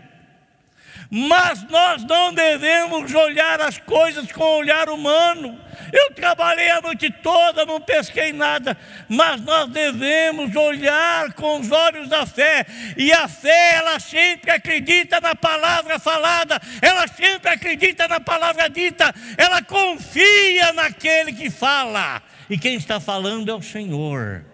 Mas 1.10 1.62
nós 1.64 2.04
não 2.04 2.32
devemos 2.32 3.14
olhar 3.14 3.60
as 3.60 3.78
coisas 3.78 4.30
com 4.32 4.42
olhar 4.42 4.88
humano. 4.88 5.58
Eu 5.92 6.12
trabalhei 6.12 6.70
a 6.70 6.80
noite 6.80 7.10
toda, 7.10 7.64
não 7.64 7.80
pesquei 7.80 8.32
nada, 8.32 8.76
mas 9.08 9.40
nós 9.40 9.68
devemos 9.68 10.54
olhar 10.56 11.32
com 11.34 11.60
os 11.60 11.70
olhos 11.70 12.08
da 12.08 12.26
fé, 12.26 12.66
e 12.96 13.12
a 13.12 13.28
fé, 13.28 13.76
ela 13.76 14.00
sempre 14.00 14.50
acredita 14.50 15.20
na 15.20 15.34
palavra 15.34 15.98
falada, 15.98 16.60
ela 16.80 17.06
sempre 17.06 17.50
acredita 17.50 18.08
na 18.08 18.18
palavra 18.18 18.68
dita, 18.68 19.14
ela 19.36 19.62
confia 19.62 20.72
naquele 20.72 21.32
que 21.32 21.50
fala, 21.50 22.22
e 22.48 22.58
quem 22.58 22.74
está 22.74 22.98
falando 22.98 23.50
é 23.50 23.54
o 23.54 23.62
Senhor. 23.62 24.44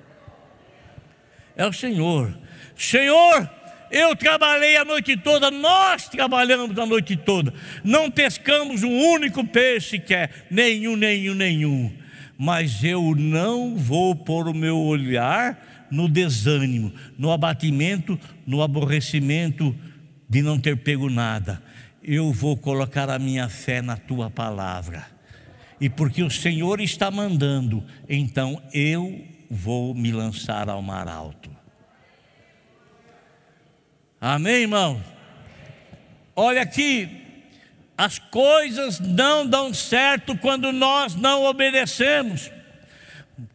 É 1.56 1.66
o 1.66 1.72
Senhor. 1.72 2.36
Senhor, 2.76 3.48
eu 3.92 4.16
trabalhei 4.16 4.76
a 4.76 4.84
noite 4.84 5.16
toda, 5.16 5.50
nós 5.50 6.08
trabalhamos 6.08 6.78
a 6.78 6.86
noite 6.86 7.14
toda. 7.14 7.52
Não 7.84 8.10
pescamos 8.10 8.82
um 8.82 8.90
único 8.90 9.46
peixe 9.46 9.90
sequer, 9.90 10.46
nenhum, 10.50 10.96
nenhum, 10.96 11.34
nenhum. 11.34 11.92
Mas 12.38 12.82
eu 12.82 13.14
não 13.14 13.76
vou 13.76 14.16
pôr 14.16 14.48
o 14.48 14.54
meu 14.54 14.78
olhar 14.78 15.86
no 15.90 16.08
desânimo, 16.08 16.90
no 17.18 17.30
abatimento, 17.30 18.18
no 18.46 18.62
aborrecimento 18.62 19.76
de 20.26 20.40
não 20.40 20.58
ter 20.58 20.78
pego 20.78 21.10
nada. 21.10 21.62
Eu 22.02 22.32
vou 22.32 22.56
colocar 22.56 23.10
a 23.10 23.18
minha 23.18 23.48
fé 23.48 23.82
na 23.82 23.96
tua 23.96 24.30
palavra. 24.30 25.06
e 25.78 25.90
porque 25.90 26.22
o 26.22 26.30
Senhor 26.30 26.80
está 26.80 27.10
mandando, 27.10 27.84
então 28.08 28.62
eu 28.72 29.22
vou 29.50 29.94
me 29.94 30.12
lançar 30.12 30.70
ao 30.70 30.80
mar 30.80 31.06
alto. 31.08 31.51
Amém, 34.24 34.62
irmão? 34.62 35.02
Olha 36.36 36.62
aqui, 36.62 37.08
as 37.98 38.20
coisas 38.20 39.00
não 39.00 39.44
dão 39.44 39.74
certo 39.74 40.38
quando 40.38 40.70
nós 40.70 41.16
não 41.16 41.42
obedecemos. 41.42 42.48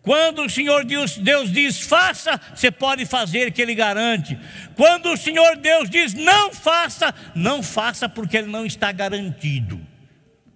Quando 0.02 0.44
o 0.44 0.50
Senhor 0.50 0.84
Deus, 0.84 1.18
Deus 1.18 1.54
diz 1.54 1.80
faça, 1.80 2.38
você 2.54 2.70
pode 2.70 3.06
fazer, 3.06 3.54
que 3.54 3.62
Ele 3.62 3.74
garante. 3.74 4.38
Quando 4.76 5.14
o 5.14 5.16
Senhor 5.16 5.56
Deus 5.56 5.90
diz 5.90 6.14
não 6.14 6.52
faça, 6.52 7.16
não 7.34 7.64
faça 7.64 8.10
porque 8.10 8.36
Ele 8.36 8.52
não 8.52 8.66
está 8.66 8.92
garantido, 8.92 9.80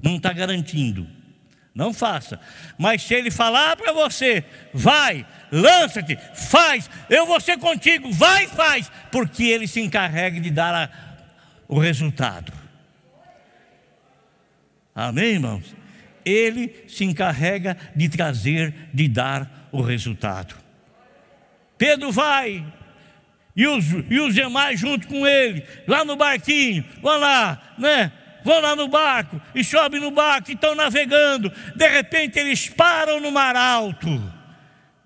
não 0.03 0.17
está 0.17 0.33
garantindo. 0.33 1.07
Não 1.73 1.93
faça. 1.93 2.37
Mas 2.77 3.01
se 3.01 3.13
Ele 3.13 3.31
falar 3.31 3.77
para 3.77 3.93
você, 3.93 4.43
vai, 4.73 5.25
lança-te, 5.51 6.17
faz, 6.33 6.89
eu 7.09 7.25
vou 7.25 7.39
ser 7.39 7.57
contigo, 7.57 8.11
vai 8.11 8.45
e 8.45 8.47
faz, 8.47 8.91
porque 9.11 9.43
Ele 9.43 9.67
se 9.67 9.81
encarrega 9.81 10.39
de 10.39 10.49
dar 10.49 10.73
a, 10.73 10.89
o 11.67 11.77
resultado. 11.77 12.53
Amém, 14.95 15.33
irmãos? 15.33 15.75
Ele 16.23 16.85
se 16.87 17.03
encarrega 17.03 17.77
de 17.95 18.07
trazer, 18.09 18.73
de 18.93 19.07
dar 19.07 19.69
o 19.71 19.81
resultado. 19.81 20.55
Pedro 21.77 22.11
vai, 22.11 22.63
e 23.55 23.67
os, 23.67 23.85
e 24.09 24.19
os 24.19 24.33
demais 24.33 24.79
junto 24.79 25.07
com 25.07 25.25
ele, 25.27 25.65
lá 25.87 26.05
no 26.05 26.15
barquinho, 26.15 26.85
vão 27.01 27.19
lá, 27.19 27.73
né? 27.77 28.11
Vão 28.43 28.59
lá 28.59 28.75
no 28.75 28.87
barco 28.87 29.39
e 29.53 29.63
sobem 29.63 29.99
no 30.01 30.09
barco 30.09 30.49
e 30.49 30.53
estão 30.53 30.73
navegando. 30.73 31.51
De 31.75 31.87
repente 31.87 32.39
eles 32.39 32.69
param 32.69 33.19
no 33.19 33.31
mar 33.31 33.55
alto. 33.55 34.40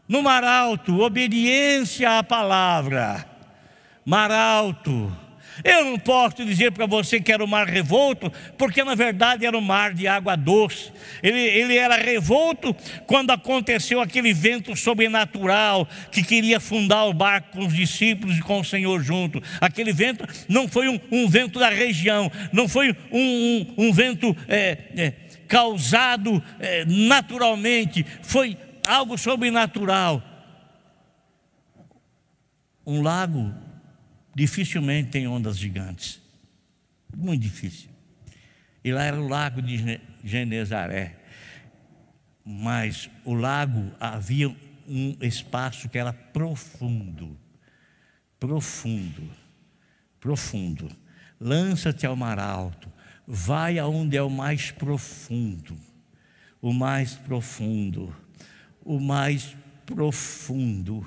No 0.07 0.21
mar 0.21 0.43
alto, 0.43 0.99
obediência 0.99 2.19
à 2.19 2.23
palavra. 2.23 3.25
Mar 4.05 4.31
alto 4.31 5.11
eu 5.63 5.85
não 5.85 5.99
posso 5.99 6.43
dizer 6.43 6.71
para 6.71 6.85
você 6.85 7.19
que 7.19 7.31
era 7.31 7.43
o 7.43 7.47
mar 7.47 7.67
revolto, 7.67 8.31
porque 8.57 8.83
na 8.83 8.95
verdade 8.95 9.45
era 9.45 9.57
um 9.57 9.61
mar 9.61 9.93
de 9.93 10.07
água 10.07 10.35
doce. 10.35 10.91
Ele, 11.23 11.39
ele 11.39 11.77
era 11.77 11.95
revolto 11.95 12.75
quando 13.05 13.31
aconteceu 13.31 14.01
aquele 14.01 14.33
vento 14.33 14.75
sobrenatural 14.75 15.87
que 16.11 16.23
queria 16.23 16.59
fundar 16.59 17.05
o 17.05 17.13
barco 17.13 17.57
com 17.57 17.65
os 17.65 17.73
discípulos 17.73 18.37
e 18.37 18.41
com 18.41 18.59
o 18.59 18.65
Senhor 18.65 19.01
junto. 19.01 19.41
Aquele 19.61 19.93
vento 19.93 20.25
não 20.49 20.67
foi 20.67 20.89
um, 20.89 20.99
um 21.11 21.27
vento 21.27 21.59
da 21.59 21.69
região, 21.69 22.31
não 22.51 22.67
foi 22.67 22.95
um, 23.11 23.75
um, 23.77 23.87
um 23.87 23.93
vento 23.93 24.35
é, 24.47 24.77
é, 24.97 25.13
causado 25.47 26.43
é, 26.59 26.83
naturalmente, 26.85 28.05
foi 28.21 28.57
algo 28.85 29.17
sobrenatural. 29.17 30.23
Um 32.85 33.01
lago 33.01 33.53
dificilmente 34.33 35.09
tem 35.09 35.27
ondas 35.27 35.57
gigantes. 35.57 36.21
Muito 37.15 37.41
difícil. 37.41 37.89
E 38.83 38.91
lá 38.91 39.03
era 39.03 39.19
o 39.19 39.27
lago 39.27 39.61
de 39.61 39.99
Genezaré. 40.23 41.15
Mas 42.43 43.09
o 43.23 43.33
lago 43.33 43.91
havia 43.99 44.55
um 44.87 45.17
espaço 45.21 45.89
que 45.89 45.97
era 45.97 46.13
profundo. 46.13 47.35
Profundo. 48.39 49.27
Profundo. 50.19 50.91
Lança-te 51.39 52.05
ao 52.05 52.15
mar 52.15 52.37
alto. 52.37 52.91
Vai 53.25 53.79
aonde 53.79 54.15
é 54.15 54.21
o 54.21 54.29
mais 54.29 54.69
profundo. 54.69 55.75
O 56.61 56.71
mais 56.71 57.15
profundo. 57.15 58.15
O 58.85 58.99
mais 58.99 59.57
profundo 59.85 61.05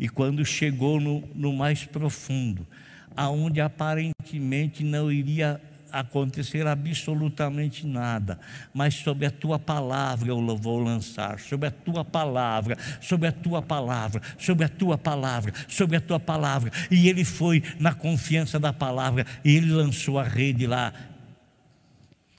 e 0.00 0.08
quando 0.08 0.42
chegou 0.46 0.98
no, 0.98 1.22
no 1.34 1.52
mais 1.52 1.84
profundo, 1.84 2.66
aonde 3.14 3.60
aparentemente 3.60 4.82
não 4.82 5.12
iria 5.12 5.60
acontecer 5.92 6.66
absolutamente 6.66 7.86
nada, 7.86 8.40
mas 8.72 8.94
sobre 8.94 9.26
a 9.26 9.30
tua 9.30 9.58
palavra 9.58 10.30
eu 10.30 10.56
vou 10.56 10.78
lançar, 10.78 11.38
sobre 11.38 11.68
a 11.68 11.70
tua 11.70 12.02
palavra, 12.02 12.78
sobre 12.98 13.28
a 13.28 13.32
tua 13.32 13.60
palavra, 13.60 14.22
sobre 14.38 14.64
a 14.64 14.68
tua 14.70 14.96
palavra, 14.96 15.52
sobre 15.68 15.96
a 15.98 16.00
tua 16.00 16.18
palavra. 16.18 16.72
E 16.90 17.06
ele 17.06 17.22
foi 17.22 17.62
na 17.78 17.92
confiança 17.92 18.58
da 18.58 18.72
palavra 18.72 19.26
e 19.44 19.54
ele 19.54 19.70
lançou 19.70 20.18
a 20.18 20.24
rede 20.24 20.66
lá. 20.66 20.94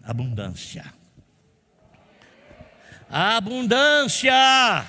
Abundância. 0.03 1.00
Abundância. 3.11 4.85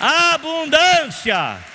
Abundância 0.00 1.70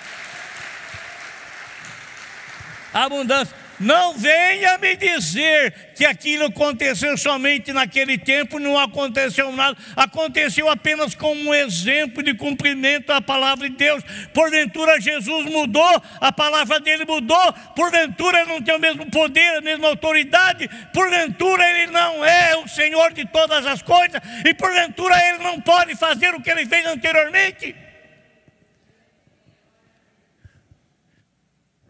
abundância. 2.96 3.64
Não 3.80 4.14
venha 4.18 4.78
me 4.78 4.96
dizer 4.96 5.94
que 5.96 6.06
aquilo 6.06 6.46
aconteceu 6.46 7.18
somente 7.18 7.74
naquele 7.74 8.18
tempo, 8.18 8.58
não 8.58 8.80
aconteceu 8.80 9.52
nada, 9.52 9.78
aconteceu 9.96 10.70
apenas 10.70 11.14
como 11.14 11.50
um 11.50 11.54
exemplo 11.54 12.24
de 12.24 12.34
cumprimento 12.34 13.08
da 13.08 13.20
palavra 13.20 13.70
de 13.70 13.76
Deus. 13.76 14.02
Porventura 14.34 15.00
Jesus 15.02 15.46
mudou, 15.46 16.02
a 16.22 16.32
palavra 16.32 16.80
dele 16.80 17.04
mudou, 17.06 17.54
porventura 17.76 18.42
ele 18.42 18.50
não 18.50 18.62
tem 18.62 18.76
o 18.76 18.80
mesmo 18.80 19.12
poder, 19.12 19.58
a 19.58 19.62
mesma 19.62 19.90
autoridade, 19.90 20.70
porventura 20.94 21.70
ele 21.70 21.92
não 21.92 22.24
é 22.24 22.56
o 22.56 22.68
Senhor 22.70 23.12
de 23.12 23.26
todas 23.26 23.66
as 23.66 23.82
coisas, 23.82 24.22
e 24.46 24.54
porventura 24.54 25.16
ele 25.30 25.40
não 25.40 25.60
pode 25.60 25.96
fazer 25.96 26.34
o 26.34 26.42
que 26.42 26.50
ele 26.50 26.66
fez 26.66 26.86
anteriormente. 26.86 27.76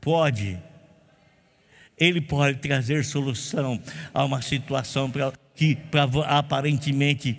Pode 0.02 0.65
ele 1.98 2.20
pode 2.22 2.60
trazer 2.60 3.04
solução 3.06 3.82
a 4.14 4.24
uma 4.26 4.42
situação 4.42 5.10
pra, 5.10 5.32
que 5.56 5.76
pra, 5.76 6.04
aparentemente 6.28 7.38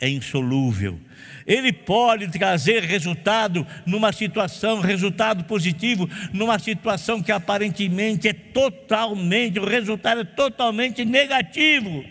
é 0.00 0.08
insolúvel. 0.08 0.98
Ele 1.46 1.72
pode 1.72 2.28
trazer 2.28 2.82
resultado 2.82 3.66
numa 3.84 4.12
situação, 4.12 4.80
resultado 4.80 5.44
positivo, 5.44 6.08
numa 6.32 6.58
situação 6.58 7.22
que 7.22 7.30
aparentemente 7.30 8.28
é 8.28 8.32
totalmente, 8.32 9.58
o 9.58 9.66
resultado 9.66 10.22
é 10.22 10.24
totalmente 10.24 11.04
negativo. 11.04 12.04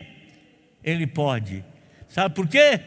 Ele 0.83 1.07
pode. 1.07 1.63
Sabe 2.07 2.35
por 2.35 2.47
quê? 2.47 2.79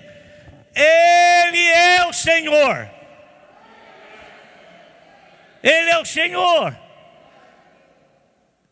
Ele 0.75 1.59
é 1.59 2.07
o 2.07 2.13
Senhor. 2.13 2.91
Ele 5.63 5.91
é 5.91 5.99
o 5.99 6.05
Senhor. 6.05 6.84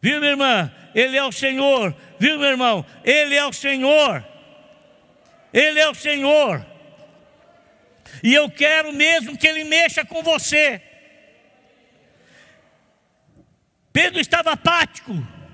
Viu, 0.03 0.19
minha 0.19 0.33
irmã? 0.33 0.73
Ele 0.93 1.17
é 1.17 1.25
o 1.25 1.31
Senhor. 1.31 1.95
Viu, 2.19 2.37
meu 2.39 2.49
irmão? 2.49 2.85
Ele 3.05 3.37
é 3.37 3.47
o 3.47 3.53
Senhor. 3.53 4.27
Ele 5.53 5.79
é 5.79 5.89
o 5.89 5.95
Senhor. 5.95 6.67
E 8.23 8.35
eu 8.35 8.51
quero 8.51 8.93
mesmo 8.93 9.39
que 9.39 9.47
Ele 9.47 9.63
mexa 9.63 10.05
com 10.05 10.23
você. 10.23 10.83
Pedro 13.93 14.21
estava 14.21 14.53
apático, 14.53 15.13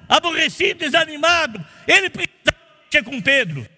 aborrecido, 0.09 0.79
desanimado. 0.81 1.65
Ele 1.87 2.09
precisava 2.09 2.57
mexer 2.85 3.05
com 3.05 3.21
Pedro. 3.21 3.69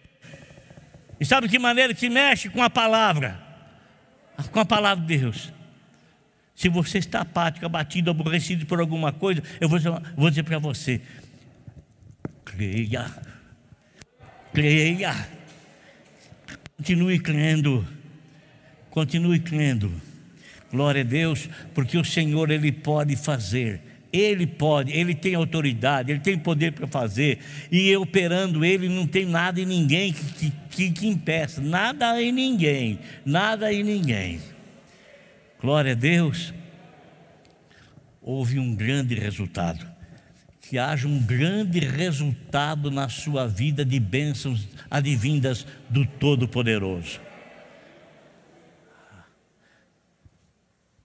E 1.18 1.24
sabe 1.24 1.48
de 1.48 1.52
que 1.52 1.58
maneira 1.58 1.92
que 1.92 2.08
mexe? 2.08 2.48
Com 2.48 2.62
a 2.62 2.70
palavra. 2.70 3.40
Com 4.52 4.60
a 4.60 4.64
palavra 4.64 5.04
de 5.04 5.18
Deus. 5.18 5.52
Se 6.60 6.68
você 6.68 6.98
está 6.98 7.22
apático, 7.22 7.64
abatido, 7.64 8.10
aborrecido 8.10 8.66
por 8.66 8.80
alguma 8.80 9.14
coisa, 9.14 9.42
eu 9.58 9.66
vou 9.66 9.78
dizer, 9.78 9.92
vou 10.14 10.28
dizer 10.28 10.42
para 10.42 10.58
você: 10.58 11.00
creia, 12.44 13.06
creia, 14.52 15.26
continue 16.76 17.18
crendo, 17.18 17.88
continue 18.90 19.40
crendo. 19.40 19.90
Glória 20.70 21.00
a 21.00 21.04
Deus, 21.04 21.48
porque 21.72 21.96
o 21.96 22.04
Senhor 22.04 22.50
Ele 22.50 22.70
pode 22.70 23.16
fazer. 23.16 23.80
Ele 24.12 24.46
pode, 24.46 24.92
Ele 24.92 25.14
tem 25.14 25.34
autoridade, 25.34 26.12
Ele 26.12 26.20
tem 26.20 26.38
poder 26.38 26.72
para 26.72 26.86
fazer, 26.86 27.38
e 27.72 27.96
operando 27.96 28.62
Ele 28.66 28.86
não 28.86 29.06
tem 29.06 29.24
nada 29.24 29.58
e 29.58 29.64
ninguém 29.64 30.12
que, 30.12 30.52
que, 30.68 30.90
que 30.90 31.06
impeça, 31.06 31.58
nada 31.62 32.20
e 32.20 32.30
ninguém, 32.30 32.98
nada 33.24 33.72
e 33.72 33.82
ninguém. 33.82 34.42
Glória 35.60 35.92
a 35.92 35.94
Deus. 35.94 36.54
Houve 38.22 38.58
um 38.58 38.74
grande 38.74 39.14
resultado. 39.14 39.86
Que 40.62 40.78
haja 40.78 41.06
um 41.06 41.22
grande 41.22 41.80
resultado 41.80 42.90
na 42.90 43.08
sua 43.08 43.46
vida 43.46 43.84
de 43.84 44.00
bênçãos 44.00 44.66
advindas 44.90 45.66
do 45.88 46.06
Todo-Poderoso. 46.06 47.20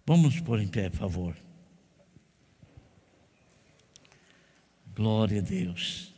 Vamos 0.05 0.39
pôr 0.39 0.61
em 0.61 0.67
pé, 0.67 0.89
por 0.89 0.99
favor. 0.99 1.35
Glória 4.95 5.39
a 5.39 5.43
Deus. 5.43 6.13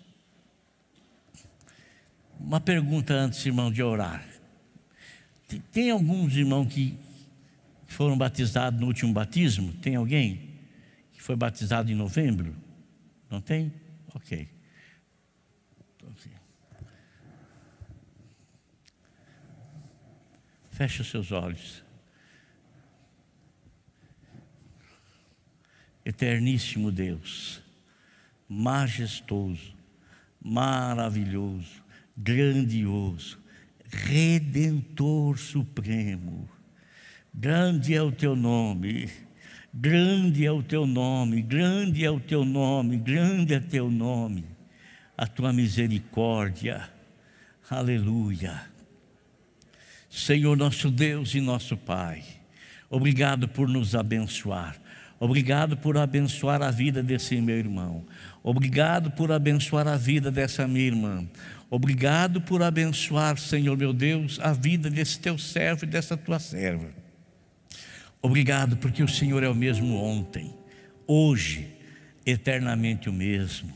uma 2.40 2.60
pergunta 2.60 3.14
antes, 3.14 3.44
irmão, 3.46 3.72
de 3.72 3.82
orar. 3.82 4.24
Tem, 5.48 5.60
tem 5.72 5.90
alguns 5.90 6.36
irmãos 6.36 6.68
que 6.68 7.07
foram 7.98 8.16
batizados 8.16 8.80
no 8.80 8.86
último 8.86 9.12
batismo? 9.12 9.74
Tem 9.74 9.96
alguém 9.96 10.60
que 11.14 11.20
foi 11.20 11.36
batizado 11.36 11.92
em 11.92 11.96
novembro? 11.96 12.56
Não 13.28 13.42
tem? 13.42 13.74
Ok. 14.14 14.48
Feche 20.70 21.02
os 21.02 21.10
seus 21.10 21.32
olhos. 21.32 21.84
Eterníssimo 26.06 26.92
Deus, 26.92 27.64
majestoso, 28.48 29.76
maravilhoso, 30.40 31.84
grandioso, 32.16 33.40
redentor 33.90 35.40
supremo. 35.40 36.57
Grande 37.40 37.94
é 37.94 38.02
o 38.02 38.12
teu 38.12 38.36
nome, 38.36 39.12
grande 39.72 40.44
é 40.44 40.52
o 40.52 40.64
teu 40.64 40.88
nome, 40.88 41.40
grande 41.40 42.04
é 42.04 42.10
o 42.10 42.20
teu 42.20 42.44
nome, 42.44 42.98
grande 42.98 43.54
é 43.54 43.60
teu 43.60 43.92
nome, 43.92 44.44
a 45.16 45.28
tua 45.28 45.54
misericórdia. 45.54 46.90
Aleluia. 47.70 48.64
Senhor 50.10 50.58
nosso 50.58 50.90
Deus 50.90 51.36
e 51.36 51.40
nosso 51.40 51.78
Pai, 51.78 52.24
obrigado 52.90 53.48
por 53.48 53.70
nos 53.70 53.94
abençoar. 53.94 54.76
Obrigado 55.20 55.78
por 55.78 55.96
abençoar 55.96 56.64
a 56.64 56.72
vida 56.72 57.04
desse 57.04 57.40
meu 57.40 57.60
irmão. 57.60 58.04
Obrigado 58.42 59.12
por 59.12 59.32
abençoar 59.32 59.88
a 59.88 59.96
vida 59.96 60.32
dessa 60.32 60.68
minha 60.68 60.88
irmã. 60.88 61.24
Obrigado 61.70 62.42
por 62.42 62.64
abençoar, 62.64 63.38
Senhor 63.38 63.78
meu 63.78 63.94
Deus, 63.94 64.40
a 64.42 64.54
vida 64.54 64.90
desse 64.90 65.20
teu 65.20 65.38
servo 65.38 65.86
e 65.86 65.88
dessa 65.88 66.18
tua 66.18 66.40
serva. 66.40 67.06
Obrigado 68.28 68.76
porque 68.76 69.02
o 69.02 69.08
Senhor 69.08 69.42
é 69.42 69.48
o 69.48 69.56
mesmo 69.56 70.04
ontem, 70.04 70.54
hoje, 71.08 71.66
eternamente 72.26 73.08
o 73.08 73.14
mesmo. 73.14 73.74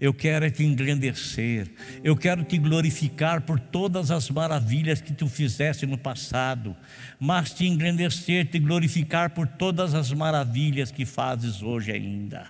Eu 0.00 0.14
quero 0.14 0.44
é 0.44 0.50
te 0.50 0.62
engrandecer, 0.62 1.68
eu 2.04 2.16
quero 2.16 2.44
te 2.44 2.58
glorificar 2.58 3.40
por 3.40 3.58
todas 3.58 4.12
as 4.12 4.30
maravilhas 4.30 5.00
que 5.00 5.12
tu 5.12 5.26
fizeste 5.26 5.84
no 5.84 5.98
passado, 5.98 6.76
mas 7.18 7.52
te 7.52 7.66
engrandecer, 7.66 8.46
te 8.46 8.60
glorificar 8.60 9.30
por 9.30 9.48
todas 9.48 9.94
as 9.94 10.12
maravilhas 10.12 10.92
que 10.92 11.04
fazes 11.04 11.60
hoje 11.60 11.90
ainda. 11.90 12.46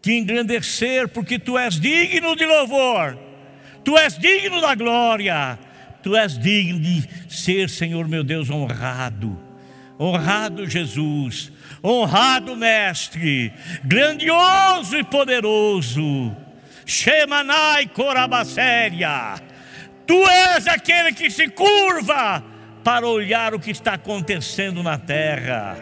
Te 0.00 0.12
engrandecer 0.12 1.08
porque 1.08 1.36
tu 1.36 1.58
és 1.58 1.80
digno 1.80 2.36
de 2.36 2.46
louvor, 2.46 3.18
tu 3.82 3.98
és 3.98 4.16
digno 4.16 4.60
da 4.60 4.76
glória, 4.76 5.58
tu 6.00 6.14
és 6.14 6.38
digno 6.38 6.78
de 6.78 7.08
ser, 7.28 7.68
Senhor 7.68 8.06
meu 8.06 8.22
Deus, 8.22 8.50
honrado. 8.50 9.43
Honrado 9.98 10.68
Jesus, 10.68 11.52
honrado 11.82 12.56
Mestre, 12.56 13.52
grandioso 13.84 14.96
e 14.96 15.04
poderoso 15.04 16.36
Shemanai 16.84 17.86
Corabasséria. 17.86 19.36
Tu 20.06 20.28
és 20.28 20.66
aquele 20.66 21.12
que 21.12 21.30
se 21.30 21.48
curva 21.48 22.44
para 22.82 23.06
olhar 23.06 23.54
o 23.54 23.60
que 23.60 23.70
está 23.70 23.94
acontecendo 23.94 24.82
na 24.82 24.98
terra. 24.98 25.76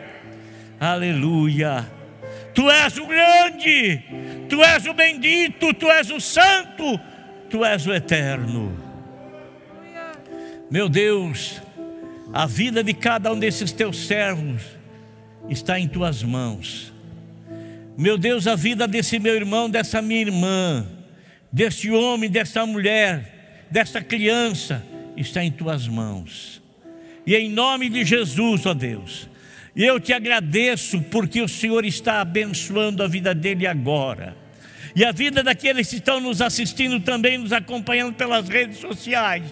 Aleluia. 0.79 1.90
Tu 2.55 2.70
és 2.70 2.98
o 2.98 3.07
grande, 3.07 4.03
tu 4.48 4.62
és 4.62 4.87
o 4.87 4.92
bendito, 4.92 5.72
tu 5.75 5.90
és 5.90 6.11
o 6.11 6.20
santo, 6.20 7.01
tu 7.48 7.64
és 7.64 7.87
o 7.87 7.94
eterno. 7.94 8.77
Meu 10.70 10.88
Deus, 10.88 11.61
a 12.33 12.47
vida 12.47 12.83
de 12.83 12.95
cada 12.95 13.33
um 13.33 13.38
desses 13.38 13.73
teus 13.73 14.07
servos 14.07 14.62
está 15.49 15.79
em 15.79 15.87
tuas 15.87 16.23
mãos. 16.23 16.92
Meu 17.97 18.16
Deus, 18.16 18.47
a 18.47 18.55
vida 18.55 18.88
desse 18.88 19.18
meu 19.18 19.35
irmão, 19.35 19.68
dessa 19.68 20.01
minha 20.01 20.21
irmã, 20.23 20.87
desse 21.53 21.90
homem, 21.90 22.31
dessa 22.31 22.64
mulher, 22.64 23.66
dessa 23.71 24.01
criança, 24.01 24.83
está 25.16 25.45
em 25.45 25.51
tuas 25.51 25.87
mãos. 25.87 26.62
E 27.27 27.37
em 27.37 27.51
nome 27.51 27.90
de 27.90 28.05
Jesus, 28.05 28.64
ó 28.64 28.73
Deus, 28.73 29.29
eu 29.77 30.01
te 30.01 30.12
agradeço 30.12 31.03
porque 31.03 31.42
o 31.42 31.49
Senhor 31.49 31.85
está 31.85 32.21
abençoando 32.21 33.03
a 33.03 33.09
vida 33.09 33.35
dele 33.35 33.66
agora 33.66 34.41
e 34.94 35.05
a 35.05 35.12
vida 35.12 35.42
daqueles 35.42 35.88
que 35.88 35.96
estão 35.96 36.20
nos 36.20 36.42
assistindo 36.42 37.00
também, 37.00 37.38
nos 37.38 37.52
acompanhando 37.52 38.14
pelas 38.14 38.48
redes 38.48 38.78
sociais. 38.78 39.42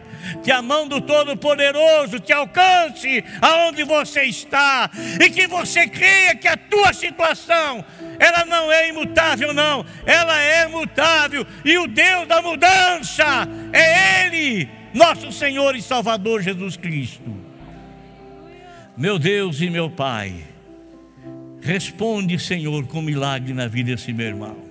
Que 0.44 0.50
a 0.50 0.60
mão 0.60 0.86
do 0.86 1.00
Todo-Poderoso 1.00 2.20
te 2.20 2.32
alcance 2.32 3.24
aonde 3.40 3.82
você 3.84 4.22
está 4.24 4.90
e 5.18 5.30
que 5.30 5.46
você 5.46 5.86
creia 5.86 6.34
que 6.34 6.46
a 6.46 6.56
tua 6.56 6.92
situação 6.92 7.84
ela 8.18 8.44
não 8.44 8.70
é 8.70 8.90
imutável, 8.90 9.54
não, 9.54 9.84
ela 10.04 10.38
é 10.38 10.68
mutável 10.68 11.46
e 11.64 11.78
o 11.78 11.86
Deus 11.86 12.28
da 12.28 12.42
mudança 12.42 13.48
é 13.72 14.26
Ele, 14.26 14.68
nosso 14.92 15.32
Senhor 15.32 15.74
e 15.74 15.80
Salvador 15.80 16.42
Jesus 16.42 16.76
Cristo. 16.76 17.40
Meu 18.94 19.18
Deus 19.18 19.62
e 19.62 19.70
meu 19.70 19.88
Pai, 19.88 20.34
responde, 21.62 22.38
Senhor, 22.38 22.86
com 22.86 23.00
milagre 23.00 23.54
na 23.54 23.66
vida 23.66 23.92
desse 23.92 24.12
meu 24.12 24.26
irmão. 24.26 24.69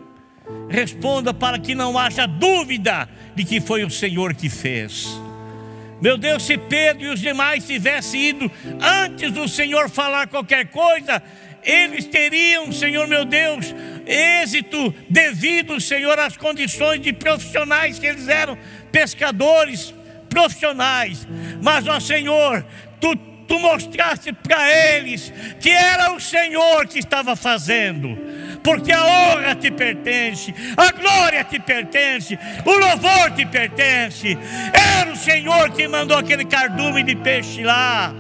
Responda 0.70 1.34
para 1.34 1.58
que 1.58 1.74
não 1.74 1.98
haja 1.98 2.26
dúvida 2.26 3.10
de 3.36 3.44
que 3.44 3.60
foi 3.60 3.84
o 3.84 3.90
Senhor 3.90 4.34
que 4.34 4.50
fez. 4.50 5.08
Meu 6.02 6.18
Deus, 6.18 6.44
se 6.44 6.58
Pedro 6.58 7.06
e 7.06 7.10
os 7.10 7.20
demais 7.20 7.66
tivessem 7.66 8.30
ido 8.30 8.52
antes 8.80 9.32
do 9.32 9.48
Senhor 9.48 9.90
falar 9.90 10.28
qualquer 10.28 10.68
coisa, 10.68 11.22
eles 11.64 12.06
teriam, 12.06 12.72
Senhor 12.72 13.08
meu 13.08 13.26
Deus, 13.26 13.76
êxito 14.06 14.94
devido, 15.10 15.80
Senhor, 15.82 16.18
às 16.18 16.38
condições 16.38 17.02
de 17.02 17.12
profissionais 17.12 18.00
que 18.00 18.06
eles 18.06 18.28
eram, 18.28 18.58
pescadores 18.92 19.94
profissionais. 20.30 21.28
Mas, 21.62 21.86
ó 21.88 22.00
Senhor, 22.00 22.66
tu, 23.02 23.16
tu 23.48 23.60
mostraste 23.60 24.32
para 24.32 24.72
eles 24.72 25.34
que 25.60 25.70
era 25.70 26.14
o 26.14 26.20
Senhor 26.20 26.88
que 26.88 27.00
estava 27.00 27.36
fazendo 27.36 28.18
porque 28.64 28.92
a 28.92 29.04
honra 29.06 29.56
te 29.56 29.72
pertence, 29.72 30.54
a 30.76 30.92
glória 30.92 31.44
te 31.44 31.60
pertence, 31.60 32.38
o 32.66 32.72
louvor 32.72 33.32
te 33.36 33.46
pertence. 33.46 34.38
Era 34.74 35.12
o 35.12 35.16
Senhor 35.16 35.72
que 35.72 35.88
mandou 35.88 36.18
aquele 36.18 36.46
cardume 36.46 37.04
de 37.04 37.16
peixe 37.16 37.64
lá. 37.64 38.14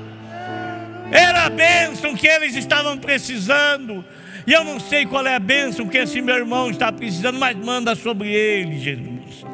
Era 1.12 1.46
a 1.46 1.50
bênção 1.50 2.16
que 2.16 2.28
eles 2.28 2.56
estavam 2.56 2.98
precisando. 2.98 4.06
E 4.46 4.54
eu 4.54 4.64
não 4.64 4.80
sei 4.80 5.06
qual 5.06 5.26
é 5.26 5.36
a 5.36 5.40
bênção 5.40 5.88
que 5.88 5.98
esse 5.98 6.22
meu 6.22 6.36
irmão 6.36 6.70
está 6.70 6.92
precisando, 6.92 7.38
mas 7.38 7.56
manda 7.56 7.96
sobre 7.96 8.30
ele, 8.30 8.80
Jesus. 8.80 9.46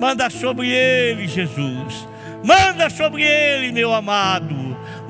Manda 0.00 0.28
sobre 0.30 0.68
ele, 0.68 1.28
Jesus. 1.28 2.08
Manda 2.44 2.90
sobre 2.90 3.22
ele, 3.22 3.70
meu 3.70 3.92
amado. 3.92 4.61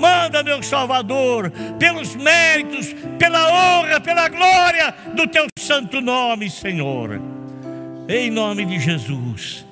Manda, 0.02 0.42
meu 0.42 0.60
Salvador, 0.64 1.52
pelos 1.78 2.16
méritos, 2.16 2.92
pela 3.20 3.78
honra, 3.78 4.00
pela 4.00 4.28
glória 4.28 4.92
do 5.14 5.28
teu 5.28 5.46
santo 5.56 6.00
nome, 6.00 6.50
Senhor. 6.50 7.20
Em 8.08 8.28
nome 8.28 8.64
de 8.64 8.80
Jesus. 8.80 9.64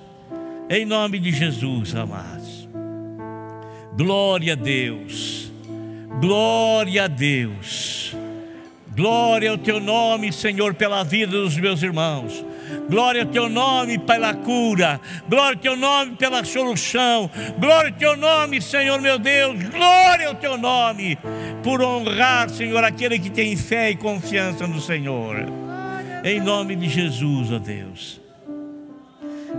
Em 0.68 0.86
nome 0.86 1.18
de 1.18 1.32
Jesus, 1.32 1.96
amados. 1.96 2.68
Glória 3.96 4.52
a 4.52 4.56
Deus. 4.56 5.50
Glória 6.20 7.06
a 7.06 7.08
Deus. 7.08 8.14
Glória 8.94 9.50
ao 9.50 9.58
teu 9.58 9.80
nome, 9.80 10.32
Senhor, 10.32 10.74
pela 10.74 11.02
vida 11.02 11.32
dos 11.32 11.56
meus 11.56 11.82
irmãos. 11.82 12.44
Glória 12.88 13.22
ao 13.22 13.28
teu 13.28 13.48
nome 13.48 13.98
pela 13.98 14.34
cura. 14.34 15.00
Glória 15.28 15.56
ao 15.56 15.62
teu 15.62 15.76
nome 15.76 16.16
pela 16.16 16.44
solução. 16.44 17.30
Glória 17.58 17.90
ao 17.90 17.96
teu 17.96 18.16
nome, 18.16 18.60
Senhor 18.60 19.00
meu 19.00 19.18
Deus. 19.18 19.62
Glória 19.64 20.28
ao 20.28 20.34
teu 20.34 20.56
nome 20.56 21.18
por 21.62 21.82
honrar, 21.82 22.48
Senhor, 22.50 22.82
aquele 22.84 23.18
que 23.18 23.30
tem 23.30 23.56
fé 23.56 23.90
e 23.90 23.96
confiança 23.96 24.66
no 24.66 24.80
Senhor. 24.80 25.36
Em 26.24 26.40
nome 26.40 26.76
de 26.76 26.88
Jesus, 26.88 27.50
ó 27.50 27.58
Deus. 27.58 28.20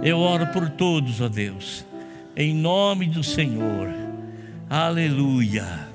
Eu 0.03 0.19
oro 0.19 0.47
por 0.47 0.69
todos, 0.69 1.21
ó 1.21 1.27
Deus. 1.27 1.85
Em 2.35 2.53
nome 2.53 3.07
do 3.07 3.23
Senhor. 3.23 3.89
Aleluia. 4.69 5.90